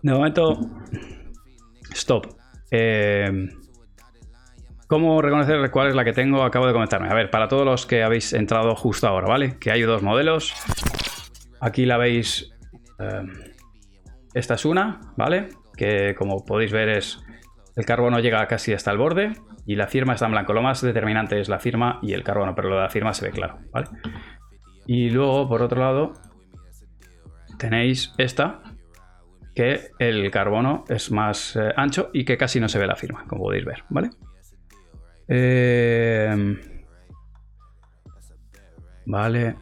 [0.02, 0.58] De momento.
[1.92, 2.36] Stop.
[2.70, 3.48] Eh,
[4.88, 6.42] ¿Cómo reconocer cuál es la que tengo?
[6.42, 7.08] Acabo de comentarme.
[7.08, 9.56] A ver, para todos los que habéis entrado justo ahora, ¿vale?
[9.58, 10.52] Que hay dos modelos.
[11.60, 12.52] Aquí la veis.
[12.98, 13.53] Eh,
[14.34, 15.48] esta es una, ¿vale?
[15.76, 17.20] Que como podéis ver es.
[17.76, 19.32] El carbono llega casi hasta el borde
[19.66, 20.52] y la firma está en blanco.
[20.52, 23.26] Lo más determinante es la firma y el carbono, pero lo de la firma se
[23.26, 23.88] ve claro, ¿vale?
[24.86, 26.12] Y luego, por otro lado,
[27.58, 28.60] tenéis esta,
[29.54, 33.24] que el carbono es más eh, ancho y que casi no se ve la firma,
[33.28, 34.10] como podéis ver, ¿vale?
[35.28, 36.56] Eh,
[39.06, 39.56] vale.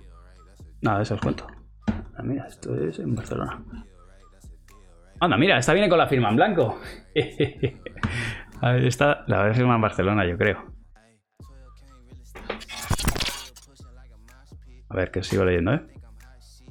[0.81, 1.47] Nada, eso os cuento.
[1.87, 3.63] Ah, mira, esto es en Barcelona.
[5.23, 6.81] Anda, mira, esta viene con la firma en blanco.
[7.15, 10.67] esta la voy a firma en Barcelona, yo creo.
[14.89, 15.87] A ver, que sigo leyendo, ¿eh?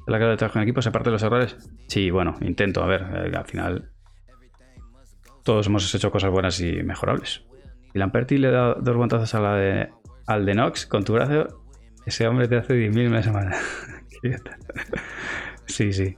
[0.05, 1.55] La cara de trabajo en equipo se parte de los errores.
[1.87, 2.83] Sí, bueno, intento.
[2.83, 3.89] A ver, eh, al final
[5.45, 7.45] todos hemos hecho cosas buenas y mejorables.
[7.93, 9.89] Y Lamperti le da dos guantazos a la de,
[10.27, 11.63] al de Nox con tu brazo.
[12.05, 13.55] Ese hombre te hace 10.000 una semana.
[15.67, 16.17] sí, sí.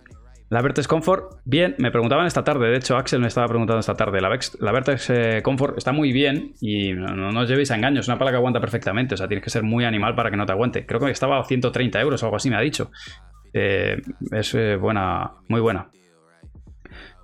[0.54, 3.96] La Vertex Comfort, bien, me preguntaban esta tarde, de hecho Axel me estaba preguntando esta
[3.96, 7.76] tarde, la, la Vertex eh, Comfort está muy bien y no, no, os llevéis a
[7.76, 10.30] engaños, es una pala que aguanta perfectamente, o sea, tienes que ser muy animal para
[10.30, 10.86] que no te aguante.
[10.86, 12.92] Creo que estaba a 130 euros o algo así, me ha dicho.
[13.52, 14.00] Eh,
[14.32, 15.90] es eh, buena, muy buena.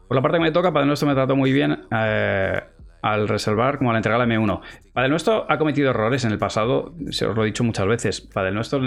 [0.07, 3.91] Por la parte que me toca, Padre Nuestro me trató muy bien al reservar como
[3.91, 4.59] al entregar la M1.
[4.91, 8.21] Padre Nuestro ha cometido errores en el pasado, se os lo he dicho muchas veces.
[8.21, 8.81] Padre Nuestro,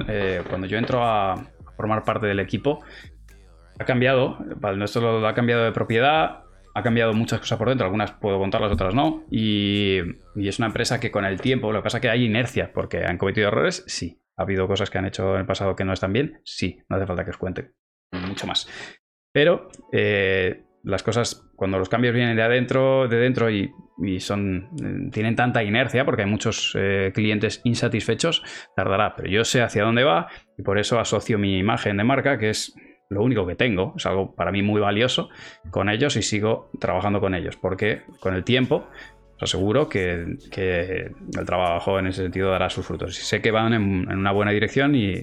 [0.50, 1.36] cuando yo entro a
[1.76, 2.80] formar parte del equipo,
[3.82, 4.38] ha cambiado.
[4.60, 8.38] Padre Nuestro lo ha cambiado de propiedad, ha cambiado muchas cosas por dentro, algunas puedo
[8.38, 9.24] contarlas, otras no.
[9.30, 9.98] Y,
[10.36, 12.72] y, es una empresa que con el tiempo, lo que pasa es que hay inercia,
[12.72, 14.18] porque han cometido errores, sí.
[14.36, 16.40] ¿Ha habido cosas que han hecho en el pasado que no están bien?
[16.44, 17.72] Sí, no hace falta que os cuente
[18.12, 18.68] mucho más.
[19.32, 23.70] Pero eh, las cosas, cuando los cambios vienen de adentro, de dentro y,
[24.20, 28.42] son, eh, tienen tanta inercia, porque hay muchos eh, clientes insatisfechos,
[28.74, 29.14] tardará.
[29.16, 32.50] Pero yo sé hacia dónde va y por eso asocio mi imagen de marca, que
[32.50, 32.74] es
[33.12, 35.28] lo único que tengo, es algo para mí muy valioso
[35.70, 38.86] con ellos y sigo trabajando con ellos, porque con el tiempo
[39.42, 43.16] aseguro que, el trabajo en ese sentido dará sus frutos.
[43.16, 45.22] Sé que van en, una buena dirección y,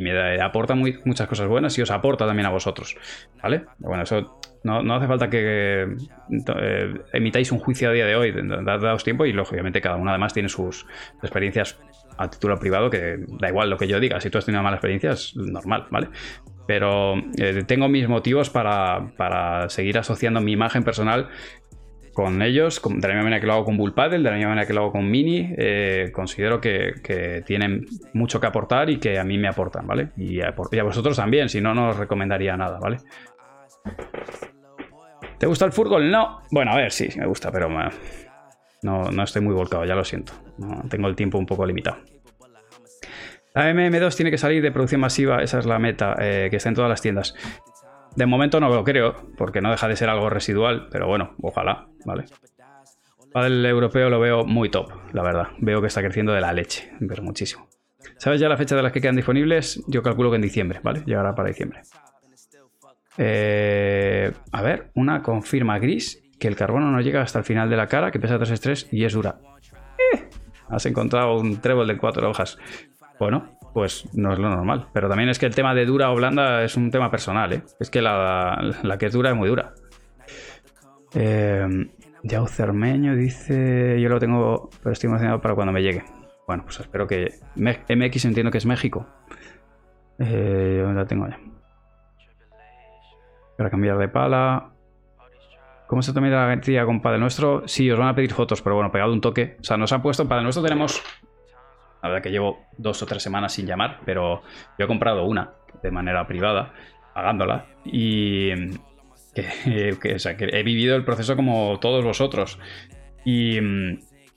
[0.00, 2.96] me aporta muchas cosas buenas y os aporta también a vosotros.
[3.42, 3.64] ¿Vale?
[3.78, 9.04] Bueno, eso no, hace falta que eh, emitáis un juicio a día de hoy, daos
[9.04, 10.86] tiempo y lógicamente cada uno además tiene sus
[11.22, 11.78] experiencias
[12.16, 14.64] a título privado, que da igual lo que yo diga, si tú has tenido una
[14.64, 16.08] mala experiencia es normal, ¿vale?
[16.66, 21.28] Pero eh, tengo mis motivos para, para, seguir asociando mi imagen personal
[22.12, 24.66] con ellos, de la misma manera que lo hago con Bullpaddle, de la misma manera
[24.66, 29.24] que lo hago con Mini, eh, considero que, tienen mucho que aportar y que a
[29.24, 30.10] mí me aportan, ¿vale?
[30.16, 32.98] Y a, vosotros también, si no, no os recomendaría nada, ¿vale?
[35.38, 36.10] ¿Te gusta el fútbol?
[36.10, 36.42] No.
[36.50, 37.68] Bueno, a ver, sí, me gusta, pero
[38.82, 40.34] no, no, estoy muy volcado, ya lo siento.
[40.88, 42.11] tengo el tiempo un poco limitado.
[43.54, 46.70] La MM2 tiene que salir de producción masiva, esa es la meta, eh, que está
[46.70, 47.34] en todas las tiendas.
[48.16, 51.86] De momento no lo creo, porque no deja de ser algo residual, pero bueno, ojalá,
[52.04, 52.24] ¿vale?
[53.34, 55.48] el europeo lo veo muy top, la verdad.
[55.58, 57.68] Veo que está creciendo de la leche, pero muchísimo.
[58.18, 59.82] ¿Sabes ya la fecha de las que quedan disponibles?
[59.86, 61.02] Yo calculo que en diciembre, ¿vale?
[61.06, 61.80] Llegará para diciembre.
[63.18, 67.76] Eh, a ver, una confirma gris que el carbono no llega hasta el final de
[67.76, 69.38] la cara, que pesa 3 estrés y es dura.
[70.14, 70.28] Eh,
[70.68, 72.58] has encontrado un trébol de cuatro hojas.
[73.22, 74.88] Bueno, pues no es lo normal.
[74.92, 77.62] Pero también es que el tema de dura o blanda es un tema personal, ¿eh?
[77.78, 79.74] Es que la, que es dura es muy dura.
[81.14, 81.88] Eh,
[82.24, 86.02] Yao Cermeño dice: Yo lo tengo, pero estoy emocionado para cuando me llegue.
[86.48, 87.32] Bueno, pues espero que.
[87.54, 89.06] MX entiendo que es México.
[90.18, 91.38] Eh, yo la tengo ya.
[93.56, 94.72] Para cambiar de pala.
[95.86, 97.68] ¿Cómo se toma la garantía con Padre Nuestro?
[97.68, 99.58] Sí, os van a pedir fotos, pero bueno, pegado un toque.
[99.60, 100.26] O sea, nos han puesto.
[100.26, 101.00] Padre Nuestro tenemos
[102.02, 104.42] La verdad que llevo dos o tres semanas sin llamar, pero
[104.78, 106.72] yo he comprado una de manera privada,
[107.14, 108.50] pagándola, y
[109.34, 110.18] que, que
[110.52, 112.58] he vivido el proceso como todos vosotros.
[113.24, 113.58] Y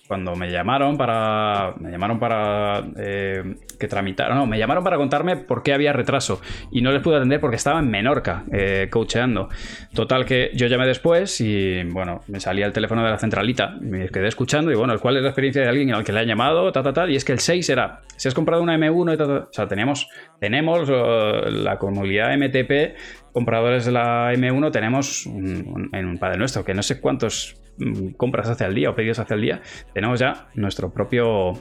[0.08, 1.74] cuando me llamaron para.
[1.80, 4.38] Me llamaron para eh, que tramitaron.
[4.38, 6.41] No, me llamaron para contarme por qué había retraso.
[6.72, 9.50] Y no les pude atender porque estaba en Menorca, eh, coacheando.
[9.94, 13.76] Total, que yo llamé después y bueno, me salía el teléfono de la centralita.
[13.82, 16.24] Me quedé escuchando y bueno, ¿cuál es la experiencia de alguien al que le ha
[16.24, 16.72] llamado?
[16.72, 18.02] Ta, ta, ta, y es que el 6 era.
[18.15, 20.08] Si has comprado una M1 y ta, O sea, teníamos,
[20.39, 22.96] tenemos la comunidad MTP,
[23.36, 28.50] compradores de la M1, tenemos en un padre nuestro, que no sé cuántos Mm, compras
[28.50, 29.62] hacia el día o pedidos hacia el día,
[29.93, 31.54] tenemos ya nuestro propio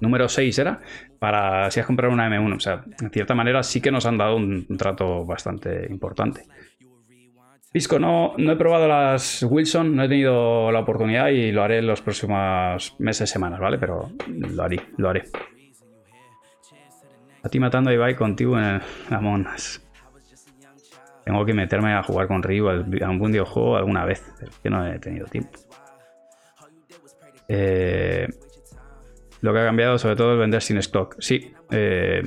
[0.00, 0.80] número 6 era,
[1.18, 2.56] para si has comprado una M1.
[2.56, 6.44] O sea, en cierta manera sí que nos han dado un, trato bastante importante.
[7.70, 11.78] Pisco, no, no he probado las Wilson, no he tenido la oportunidad y lo haré
[11.78, 13.78] en los próximos meses, semanas, ¿vale?
[13.78, 15.24] Pero lo haré, lo haré.
[17.42, 19.46] A ti matando a Ibai contigo en el Among
[21.24, 24.22] tengo que meterme a jugar con Ryu algún videojuego alguna vez,
[24.62, 25.58] que no he tenido tiempo.
[27.48, 28.26] Eh,
[29.40, 31.16] lo que ha cambiado sobre todo es vender sin stock.
[31.18, 32.22] Sí, eh,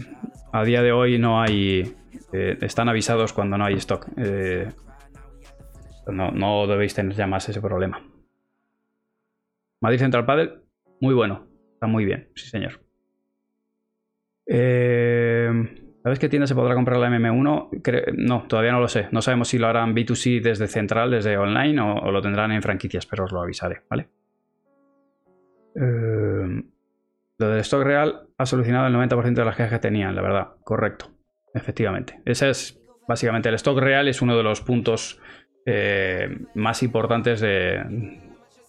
[0.52, 1.96] a día de hoy no hay...
[2.32, 4.08] Eh, están avisados cuando no hay stock.
[6.08, 8.02] no, no, debéis tener ya más ese problema.
[9.82, 10.60] Madrid Central Paddle,
[11.02, 11.48] muy bueno.
[11.74, 12.80] Está muy bien, sí señor.
[14.48, 15.85] Eh...
[16.06, 18.14] ¿Sabes qué tienda se podrá comprar la MM1?
[18.16, 19.08] no, todavía no lo sé.
[19.10, 23.08] No sabemos si lo harán B2C desde central, desde online, o, lo tendrán en franquicias,
[23.08, 24.08] pero os lo avisaré, ¿vale?
[25.74, 26.64] Eh,
[27.40, 30.50] lo del stock real ha solucionado el 90% de las quejas que tenían, la verdad.
[30.64, 31.10] Correcto.
[31.56, 32.22] Efectivamente.
[32.24, 35.20] Ese es básicamente el stock real, es uno de los puntos
[35.66, 37.84] eh, más importantes de,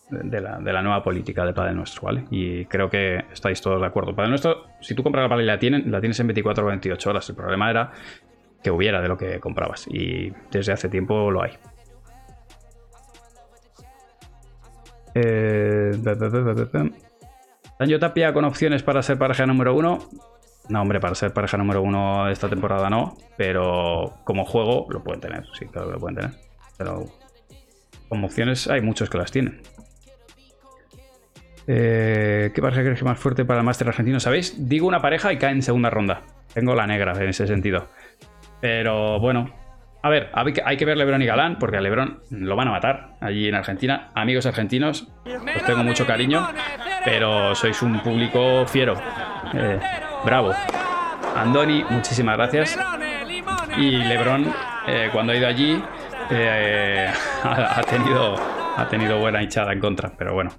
[0.09, 2.25] de la, nueva política de Padre Nuestro, ¿vale?
[2.31, 4.15] Y creo que estáis todos de acuerdo.
[4.15, 6.69] Padre Nuestro, si tú compras la pala y la, tienen, la tienes en 24 o
[6.69, 7.29] 28 horas.
[7.29, 7.93] El problema era
[8.63, 9.87] que hubiera de lo que comprabas.
[9.89, 11.53] Y desde hace tiempo lo hay.
[15.15, 15.93] Eh,
[17.99, 19.99] Tapia con opciones para ser pareja número uno.
[20.69, 23.17] No, hombre, para ser pareja número uno esta temporada no.
[23.37, 25.47] Pero como juego lo pueden tener.
[25.59, 26.31] Sí, claro que lo pueden tener.
[26.79, 27.07] Pero
[28.09, 29.63] como opciones hay muchos que las tienen.
[31.67, 34.21] Eh, ¿Qué pareja crees que más fuerte para el máster argentino?
[34.21, 34.69] ¿Sabéis?
[34.69, 36.23] Digo una pareja y cae en segunda ronda.
[36.55, 37.89] Tengo la negra en ese sentido.
[38.61, 39.53] Pero bueno.
[40.03, 40.31] A ver,
[40.65, 43.57] hay que ver Lebron y Galán, porque a Lebron lo van a matar allí en
[43.57, 44.11] Argentina.
[44.15, 46.47] Amigos argentinos, os tengo mucho cariño,
[47.05, 48.95] pero sois un público fiero.
[49.53, 49.81] Eh,
[50.25, 50.53] bravo.
[51.35, 52.79] Andoni, muchísimas gracias.
[53.77, 54.47] Y Lebron,
[54.87, 55.83] eh, cuando ha ido allí,
[57.43, 58.37] ha, tenido,
[58.77, 60.13] ha tenido buena hinchada en contra.
[60.17, 60.53] Pero bueno,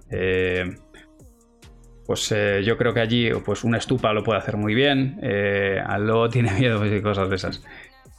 [2.08, 5.80] pues eh, yo creo que allí pues una estupa lo puede hacer muy bien, eh,
[5.86, 7.64] Allo tiene miedo y cosas de esas.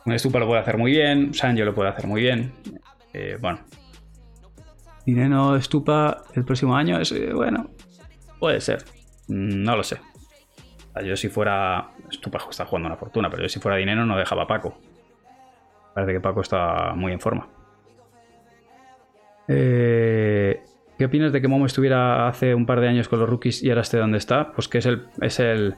[0.04, 2.52] Una estupa lo puede hacer muy bien, Sanjo lo puede hacer muy bien.
[3.14, 3.60] Eh, bueno.
[5.06, 7.70] Dinero estupa el próximo año es eh, bueno,
[8.38, 8.84] puede ser,
[9.28, 9.96] no lo sé.
[11.02, 14.42] Yo si fuera estupa está jugando una fortuna, pero yo si fuera dinero no dejaba
[14.42, 14.78] a Paco.
[15.94, 17.48] Parece que Paco está muy en forma.
[19.48, 20.62] Eh,
[20.98, 23.68] ¿Qué opinas de que Momo estuviera hace un par de años con los rookies y
[23.68, 24.50] ahora esté donde está?
[24.50, 25.76] Pues que es el, es el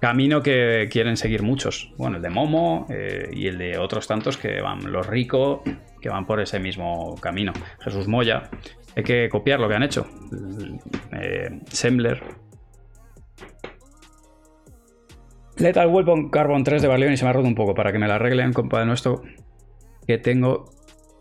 [0.00, 1.92] camino que quieren seguir muchos.
[1.98, 5.60] Bueno, el de Momo eh, y el de otros tantos que van, los ricos,
[6.00, 7.52] que van por ese mismo camino.
[7.80, 8.48] Jesús Moya.
[8.96, 10.06] Hay que copiar lo que han hecho.
[11.12, 12.22] Eh, Sembler.
[15.58, 17.98] Lethal Weapon Carbon 3 de Barleón y se me ha roto un poco para que
[17.98, 19.20] me la arreglen, compadre nuestro.
[20.06, 20.70] Que tengo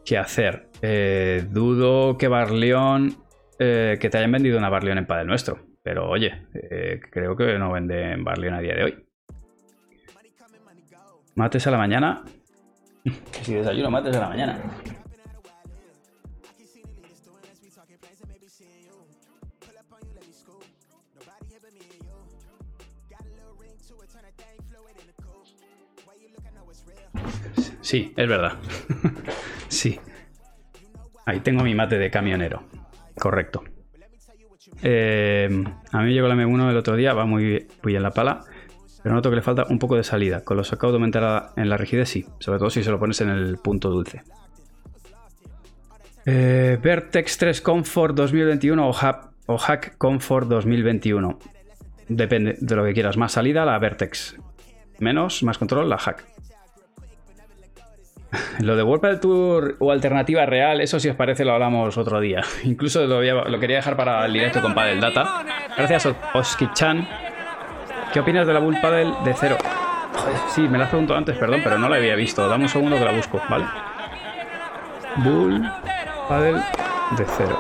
[0.06, 0.70] que hacer.
[0.82, 3.23] Eh, dudo que Barleón
[3.60, 5.60] eh, que te hayan vendido una Barleon en Padel Nuestro.
[5.82, 9.06] Pero oye, eh, creo que no venden Barleon a día de hoy.
[11.36, 12.24] Mates a la mañana.
[13.42, 14.60] si desayuno, mates a la mañana.
[27.94, 28.54] Sí, es verdad.
[29.68, 30.00] sí.
[31.28, 32.64] Ahí tengo mi mate de camionero.
[33.24, 33.64] Correcto.
[34.82, 35.48] Eh,
[35.94, 38.42] a mí me llegó la M1 el otro día, va muy bien la pala,
[39.02, 40.44] pero noto que le falta un poco de salida.
[40.44, 43.30] Con los sacados aumentar en la rigidez, sí, sobre todo si se lo pones en
[43.30, 44.24] el punto dulce.
[46.26, 48.94] Eh, Vertex 3 Comfort 2021 o,
[49.46, 51.40] o Hack Comfort 2021.
[52.10, 53.16] Depende de lo que quieras.
[53.16, 54.36] Más salida, la Vertex.
[55.00, 56.33] Menos, más control, la Hack.
[58.60, 62.42] Lo de World Tour o alternativa real, eso si os parece lo hablamos otro día.
[62.64, 65.44] Incluso lo, quería dejar para el directo con Padel Data.
[65.78, 67.08] Gracias, Oski-chan.
[68.12, 69.58] ¿Qué opinas de la Bull Paddle de cero?
[70.50, 72.48] sí, me la has preguntado antes, perdón, pero no la había visto.
[72.48, 73.66] Dame un segundo que la busco, ¿vale?
[75.18, 75.64] Bull
[76.30, 76.62] Paddle
[77.18, 77.60] de cero.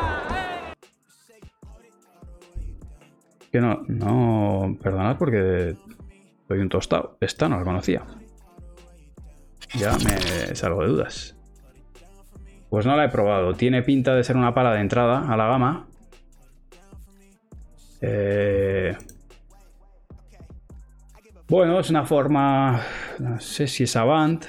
[3.51, 5.75] Que no, no, perdonad porque
[6.47, 7.17] soy un tostado.
[7.19, 8.03] Esta no la conocía.
[9.79, 11.35] Ya me salgo de dudas.
[12.69, 13.53] Pues no la he probado.
[13.53, 15.87] Tiene pinta de ser una pala de entrada a la gama.
[18.01, 18.95] Eh,
[21.47, 22.81] bueno, es una forma...
[23.19, 24.45] No sé si es Avant.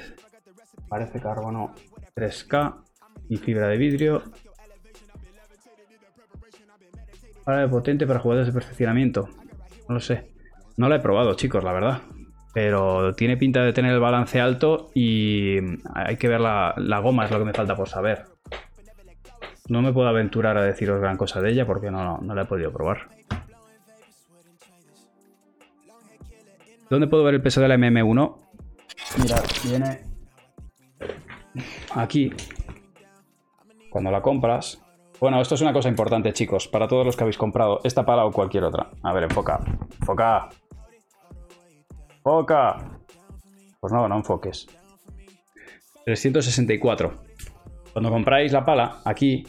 [0.88, 1.74] Parece carbono
[2.16, 2.76] 3K
[3.28, 4.22] y fibra de vidrio.
[7.44, 9.28] Pala potente para jugadores de perfeccionamiento.
[9.88, 10.32] No lo sé.
[10.76, 12.02] No la he probado, chicos, la verdad.
[12.54, 15.58] Pero tiene pinta de tener el balance alto y
[15.92, 18.24] hay que ver la, goma, es lo que me falta por saber.
[19.68, 22.46] No me puedo aventurar a deciros gran cosa de ella porque no, no la he
[22.46, 23.08] podido probar.
[26.88, 28.36] ¿Dónde puedo ver el peso de la MM1?
[29.18, 30.14] Mira, viene
[31.94, 32.32] aquí.
[33.90, 34.80] Cuando la compras.
[35.20, 38.24] Bueno, esto es una cosa importante, chicos, para todos los que habéis comprado esta pala
[38.24, 38.90] o cualquier otra.
[39.02, 39.60] A ver, enfoca.
[40.00, 40.48] Enfoca.
[42.24, 42.78] ¡Foca!
[43.80, 44.66] Pues no, no enfoques.
[46.06, 47.22] 364.
[47.92, 49.44] Cuando compráis la pala, aquí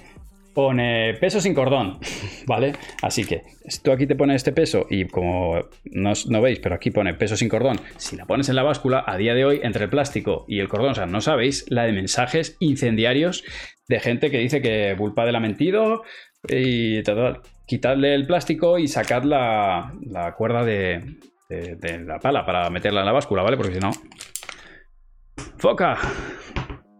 [0.54, 2.00] pone peso sin cordón,
[2.48, 2.74] ¿vale?
[3.02, 6.92] Así que si tú aquí te pones este peso y como no, veis, pero aquí
[6.92, 9.86] pone peso sin cordón, si la pones en la báscula, a día de hoy, entre
[9.86, 13.46] el plástico y el cordón, o sea, no sabéis la de mensajes incendiarios
[13.88, 16.04] de gente que dice que Bulpa de la mentido
[16.48, 17.42] y todo.
[17.68, 21.02] Quitadle el plástico y sacad la cuerda de,
[21.50, 23.58] de, la pala para meterla en la báscula, ¿vale?
[23.58, 23.92] Porque si no...
[25.58, 25.98] ¡Foca!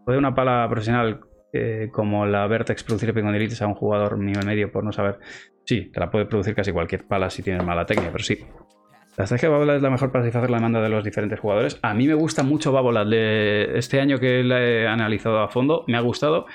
[0.06, 4.72] ¿Puede una pala profesional eh, como la Vertex producir epicondilitis a un jugador nivel medio
[4.72, 5.20] por no saber?
[5.66, 8.46] Sí, te la puede producir casi cualquier pala si tienes mala técnica, pero sí.
[9.18, 11.80] La estrategia Babolat es la mejor para satisfacer la demanda de los diferentes jugadores.
[11.82, 13.08] A mí me gusta mucho Babolat.
[13.12, 16.46] este año que la he analizado a fondo, me ha gustado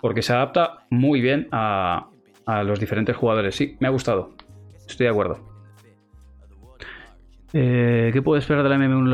[0.00, 2.08] porque se adapta muy bien a,
[2.46, 3.54] a los diferentes jugadores.
[3.54, 4.30] Sí, me ha gustado.
[4.86, 5.47] Estoy de acuerdo.
[7.52, 9.04] Eh, ¿Qué puedo esperar de la MM1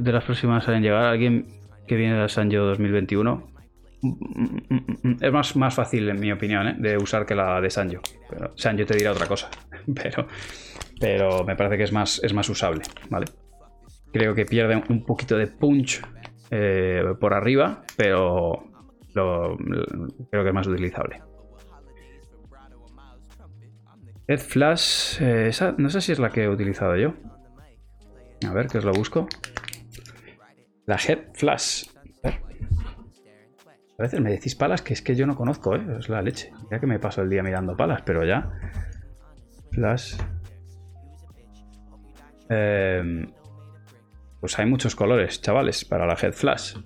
[0.00, 1.04] de las, próximas en llegar?
[1.04, 1.46] ¿Alguien
[1.86, 3.50] que viene de Sanjo 2021?
[4.00, 6.76] Mm, mm, mm, es más, más fácil, en mi opinión, ¿eh?
[6.78, 8.00] de usar que la de Sanjo.
[8.30, 9.50] Pero Sanjo te dirá otra cosa.
[9.94, 10.28] Pero,
[11.00, 13.26] pero me parece que es más, es más usable, ¿vale?
[14.12, 16.02] Creo que pierde un poquito de punch
[16.50, 18.64] eh, por arriba, pero
[19.14, 21.22] creo que es más utilizable.
[24.26, 25.20] Head Flash,
[25.78, 27.14] no sé si es la que he utilizado yo.
[28.46, 29.28] A ver, que os lo busco.
[30.86, 31.84] La Head Flash.
[32.24, 35.84] A, veces me decís palas que es que yo no conozco, ¿eh?
[35.98, 36.52] Es la leche.
[36.70, 38.50] Ya que me paso el día mirando palas, pero ya.
[39.72, 40.16] Flash.
[42.48, 43.26] Em,
[44.40, 46.76] pues hay muchos colores, chavales, para la Head Flash.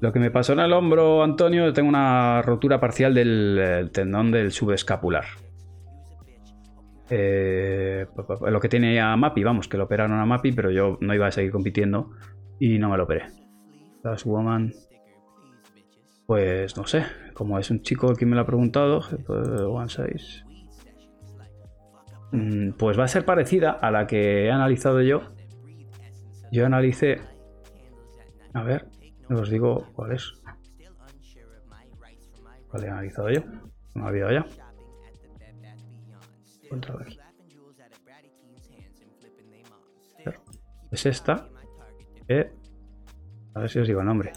[0.00, 4.30] Lo que me pasó en el hombro, Antonio, tengo una rotura parcial del eh, tendón
[4.30, 5.24] del subescapular.
[7.10, 8.06] Eh,
[8.48, 11.26] lo que tiene a Mappy, vamos, que lo operaron a Mappy, pero yo no iba
[11.26, 12.10] a seguir compitiendo
[12.58, 13.26] y no me lo operé.
[14.02, 14.72] Last Woman,
[16.26, 20.44] pues no sé, como es un chico que me lo ha preguntado, One Size,
[22.32, 25.22] mm, pues va a ser parecida a la que he analizado yo.
[26.52, 27.20] Yo analicé,
[28.54, 28.86] a ver,
[29.30, 30.32] os digo cuál es.
[32.70, 33.40] ¿Cuál he analizado yo?
[33.94, 34.46] No ha habido ya.
[40.90, 41.48] Es esta.
[42.26, 42.50] Eh,
[43.54, 44.32] a ver si os digo el nombre.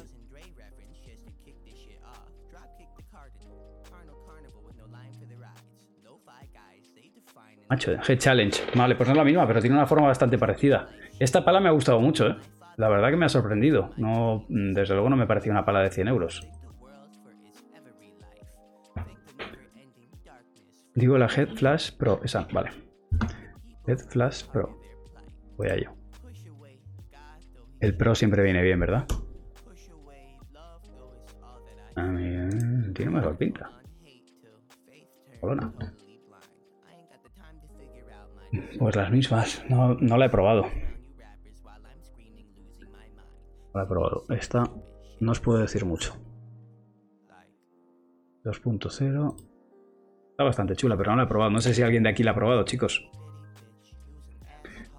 [7.69, 8.63] Macho, G Challenge.
[8.75, 10.89] Vale, pues no es la misma, pero tiene una forma bastante parecida.
[11.19, 12.35] Esta pala me ha gustado mucho, ¿eh?
[12.75, 13.91] La verdad que me ha sorprendido.
[13.95, 16.50] No, desde luego no me parecía una pala de 100 euros.
[20.93, 22.71] Digo la Head Flash Pro, esa, vale.
[23.87, 24.77] Head Flash Pro.
[25.57, 25.93] Voy a ello.
[27.79, 29.07] El Pro siempre viene bien, ¿verdad?
[31.95, 33.71] A mí, tiene mejor pinta.
[38.77, 39.63] Pues las mismas.
[39.69, 40.63] No, no la he probado.
[43.73, 44.23] No la he probado.
[44.29, 44.69] Esta
[45.19, 46.15] no os puedo decir mucho.
[48.43, 49.50] 2.0
[50.43, 51.51] bastante chula, pero no la he probado.
[51.51, 53.09] No sé si alguien de aquí la ha probado, chicos.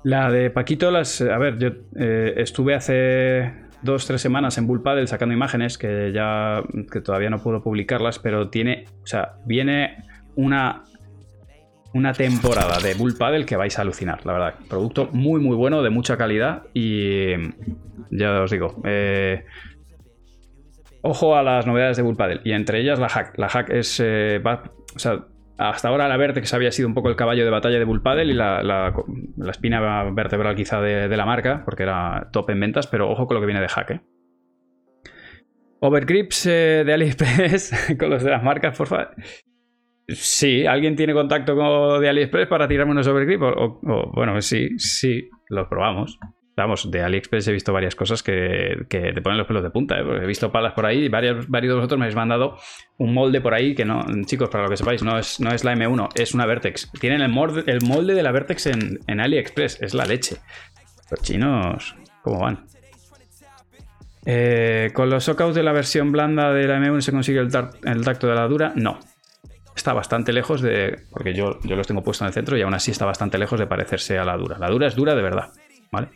[0.04, 1.20] La de Paquito, las.
[1.20, 6.62] A ver, yo eh, estuve hace dos, tres semanas en Bull sacando imágenes que ya.
[6.90, 8.84] que todavía no puedo publicarlas, pero tiene.
[9.02, 10.84] O sea, viene una
[11.94, 14.54] una temporada de Bull Paddle que vais a alucinar, la verdad.
[14.68, 17.32] Producto muy, muy bueno, de mucha calidad y
[18.10, 19.44] ya os digo, eh,
[21.02, 23.36] ojo a las novedades de Bull Paddle y entre ellas la hack.
[23.38, 25.26] La hack es, eh, o sea,
[25.70, 28.32] hasta ahora la Vertex había sido un poco el caballo de batalla de Bull Paddle
[28.32, 28.94] y la,
[29.48, 33.40] espina vertebral quizá de, la marca, porque era top en ventas, pero ojo con lo
[33.40, 33.90] que viene de hack.
[33.90, 34.00] ¿eh?
[35.80, 39.10] Overgrips de AliExpress con los de las marcas, por favor.
[40.08, 43.42] Sí, ¿alguien tiene contacto con, de AliExpress para tirarme unos overgrip?
[43.42, 43.80] O,
[44.14, 46.18] bueno, sí, sí, los probamos.
[46.54, 50.04] Vamos, de AliExpress he visto varias cosas que, te ponen los pelos de punta, ¿eh?
[50.22, 52.58] he visto palas por ahí y varios, varios de vosotros me habéis mandado
[52.98, 55.64] un molde por ahí que no, chicos, para lo que sepáis, no es, no es
[55.64, 56.92] la M1, es una Vertex.
[57.00, 60.36] Tienen el molde, el molde de la Vertex en, AliExpress, es la leche.
[61.10, 62.66] Los chinos, ¿cómo van?
[64.26, 67.48] Eh, ¿Con los shockouts de la versión blanda de la M1 se consigue el,
[67.84, 68.72] el tacto de la dura?
[68.76, 69.00] No,
[69.74, 71.00] está bastante lejos de.
[71.10, 73.58] Porque yo, yo los tengo puestos en el centro y aún así está bastante lejos
[73.58, 74.58] de parecerse a la dura.
[74.58, 75.50] La dura es dura de verdad,
[75.90, 76.08] ¿vale?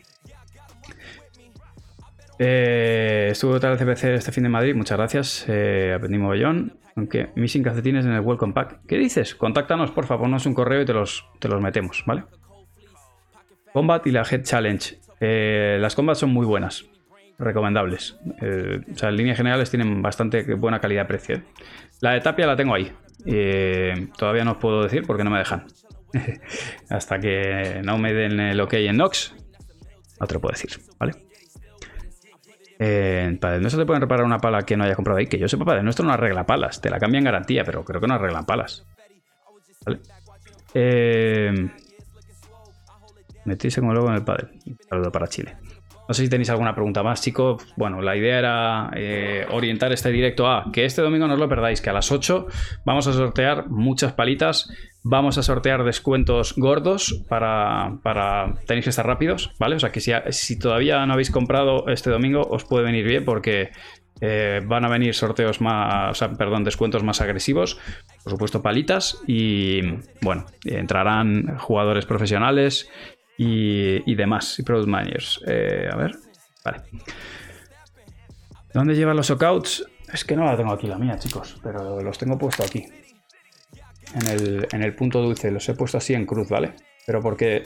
[2.39, 5.45] Eh, estuve tal CPC este fin de Madrid, muchas gracias.
[5.47, 6.77] Eh, aprendí mogollón.
[6.95, 8.79] Aunque missing calcetines en el Welcome Pack.
[8.87, 9.35] ¿Qué dices?
[9.35, 12.23] Contáctanos, por favor, ponnos un correo y te los, te los metemos, ¿vale?
[13.71, 14.99] Combat y la Head Challenge.
[15.19, 16.85] Eh, las combats son muy buenas.
[17.37, 18.17] Recomendables.
[18.41, 21.43] Eh, o sea, en líneas generales tienen bastante buena calidad-precio.
[22.01, 22.91] La de Tapia la tengo ahí.
[23.27, 25.67] Eh, todavía no os puedo decir porque no me dejan.
[26.89, 29.35] Hasta que no me den el ok en Nox,
[30.19, 31.13] no te lo puedo decir, ¿vale?
[32.79, 35.27] Eh, Padre Nuestro te pueden reparar una pala que no haya comprado ahí.
[35.27, 36.79] Que yo sepa, Padre Nuestro no arregla palas.
[36.81, 38.85] Te la cambian garantía, pero creo que no arreglan palas.
[39.85, 39.99] ¿Vale?
[40.73, 41.69] Eh,
[43.79, 44.47] como luego en el Padre.
[44.89, 45.55] Saludo para Chile.
[46.07, 47.65] No sé si tenéis alguna pregunta más, chicos.
[47.75, 51.49] Bueno, la idea era eh, orientar este directo a que este domingo no os lo
[51.49, 52.47] perdáis, que a las 8
[52.85, 54.69] vamos a sortear muchas palitas,
[55.03, 59.75] vamos a sortear descuentos gordos para, para tenéis que estar rápidos, ¿vale?
[59.75, 63.71] O sea que si, todavía no habéis comprado este domingo, os puede venir bien porque
[64.21, 67.79] eh, van a venir sorteos más, o sea, perdón, descuentos más agresivos,
[68.23, 69.81] por supuesto palitas y
[70.21, 72.89] bueno, entrarán jugadores profesionales
[73.37, 75.41] y, demás, y product managers.
[75.47, 76.11] Eh, a ver,
[76.65, 76.79] vale.
[78.73, 79.85] ¿Dónde llevan los shockouts?
[80.11, 82.85] Es que no la tengo aquí la mía, chicos, pero los tengo puesto aquí.
[84.15, 86.73] En el, en el punto dulce, los he puesto así en cruz, ¿vale?
[87.05, 87.63] Pero porque...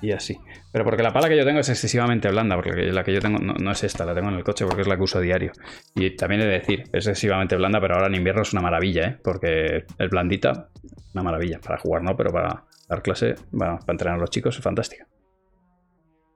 [0.00, 0.38] y así.
[0.72, 3.38] Pero porque la pala que yo tengo es excesivamente blanda, porque la que yo tengo
[3.38, 5.52] no, es esta, la tengo en el coche porque es la que uso diario.
[5.94, 9.06] Y también he de decir, es excesivamente blanda, pero ahora en invierno es una maravilla,
[9.06, 9.18] ¿eh?
[9.22, 10.68] Porque el blandita,
[11.14, 11.58] una maravilla.
[11.60, 15.06] Para jugar no, pero para dar clase, para entrenar a los chicos es fantástica.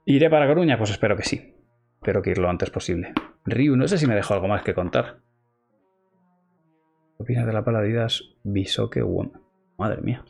[0.04, 0.76] ¿Iré para Coruña?
[0.76, 1.54] Pues espero que sí.
[2.00, 3.12] Espero que ir lo antes posible.
[3.44, 5.20] Ryu, no sé si me dejo algo más que contar.
[7.16, 9.40] ¿Qué opinas de la pala de Adidas Bisoke Woman?
[9.78, 10.24] Madre mía.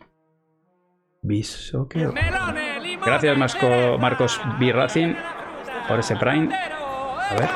[1.23, 2.13] Bisoke
[3.05, 5.17] Gracias Marco, Marcos B.
[5.89, 6.55] Por ese Prime.
[6.55, 7.49] A ver.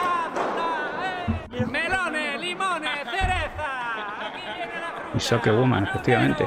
[5.14, 6.46] Bisoke Woman, efectivamente.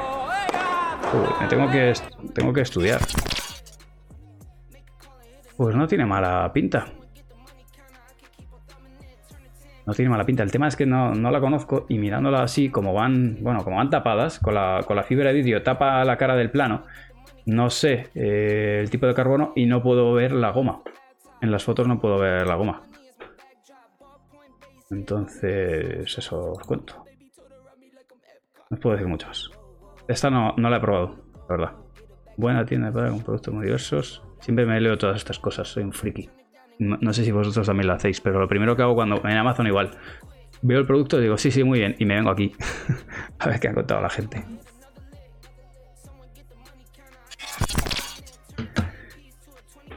[1.11, 1.93] Uy, me tengo que,
[2.33, 3.01] tengo que estudiar.
[5.57, 6.85] Pues no tiene mala pinta.
[9.85, 10.43] No tiene mala pinta.
[10.43, 13.89] El tema es que no, la conozco y mirándola así, como van, bueno, como van
[13.89, 16.83] tapadas, con la, con la fibra de vidrio tapa la cara del plano,
[17.47, 20.83] no sé eh, el tipo de carbono y no puedo ver la goma.
[21.41, 22.83] En las fotos no puedo ver la goma.
[24.91, 27.03] Entonces, eso os cuento.
[28.69, 29.49] No os puedo decir mucho más.
[30.09, 31.71] Esta no, no la he probado, la verdad.
[32.35, 34.23] Buena tienda para con productos muy diversos.
[34.39, 36.27] Siempre me leo todas estas cosas, soy un friki.
[36.79, 39.67] No, sé si vosotros también lo hacéis, pero lo primero que hago cuando en Amazon
[39.67, 39.91] igual
[40.63, 42.53] veo el producto digo, sí, sí, muy bien, y me vengo aquí
[43.39, 44.43] a ver qué ha contado la gente.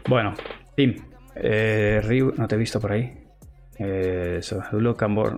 [0.06, 0.34] Bueno,
[0.76, 0.96] Tim,
[1.36, 3.18] eh, Ryu, no te he visto por ahí.
[3.78, 4.40] Eh,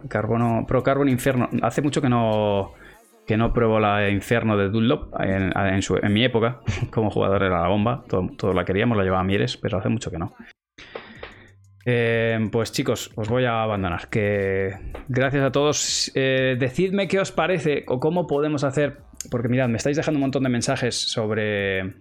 [0.08, 1.48] Carbono, Pro Carbon Inferno.
[1.62, 2.74] Hace mucho que no
[3.26, 6.60] que no pruebo la Inferno de Dunlop en, mi época,
[6.90, 10.18] como jugador era la bomba, todos la queríamos, la llevaba Mieres, pero hace mucho que
[10.18, 10.34] no.
[11.86, 14.08] Eh, pues chicos, os voy a abandonar.
[14.08, 14.74] Que
[15.08, 16.10] gracias a todos.
[16.14, 18.98] Eh, decidme qué os parece o cómo podemos hacer.
[19.30, 21.94] Porque mirad, me estáis dejando un montón de mensajes sobre.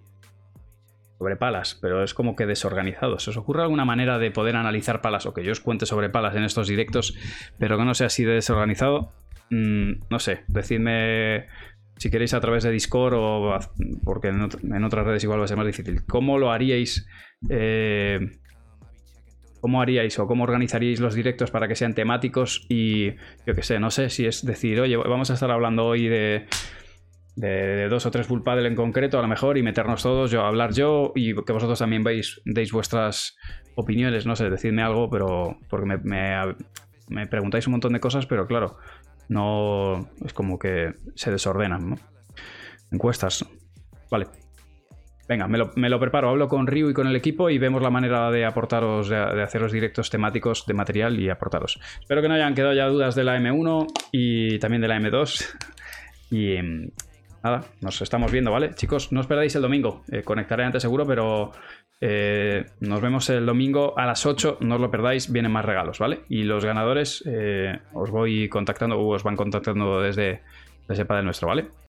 [1.18, 3.28] sobre palas, pero es como que desorganizados.
[3.28, 6.36] ¿Os ocurre alguna manera de poder analizar palas o que yo os cuente sobre palas
[6.36, 7.18] en estos directos,
[7.60, 9.12] pero que no sea así de desorganizado?
[9.54, 11.46] Mm, no sé, decidme
[11.98, 13.60] si queréis a través de Discord o
[14.04, 16.04] porque en, otras redes igual va a ser más difícil.
[16.06, 17.08] ¿Cómo lo haríais?
[17.50, 18.20] Eh,
[19.62, 22.66] ¿Cómo haríais o cómo organizaríais los directos para que sean temáticos?
[22.68, 23.12] Y
[23.46, 26.48] yo qué sé, no sé si es decir, oye, vamos a estar hablando hoy de,
[27.36, 30.74] de, dos o tres full en concreto, a lo mejor, y meternos todos, yo hablar
[30.74, 33.38] yo, y que vosotros también veis, deis vuestras
[33.76, 35.98] opiniones, no sé, decidme algo, pero porque me,
[37.10, 38.78] me, preguntáis un montón de cosas, pero claro,
[39.30, 41.96] no es como que se desordenan, ¿no?
[42.92, 43.46] Encuestas.
[44.10, 44.28] Vale.
[45.28, 45.58] Venga, me
[45.90, 49.08] lo, preparo, hablo con Ryu y con el equipo y vemos la manera de aportaros,
[49.08, 51.80] de, de hacer los directos temáticos de material y aportaros.
[52.02, 55.46] Espero que no hayan quedado ya dudas de la M1 y también de la M2.
[56.30, 56.58] Y,
[57.44, 58.74] nada, nos estamos viendo, ¿vale?
[58.74, 60.04] Chicos, no os perdáis el domingo.
[60.12, 61.52] Eh, conectaré antes seguro, pero
[62.06, 64.58] eh, nos vemos el domingo a las 8.
[64.60, 66.20] No os lo perdáis, vienen más regalos, ¿vale?
[66.28, 70.42] Y los ganadores eh, os voy contactando, o os van contactando desde,
[70.86, 71.68] desde Padre Nuestro, ¿vale?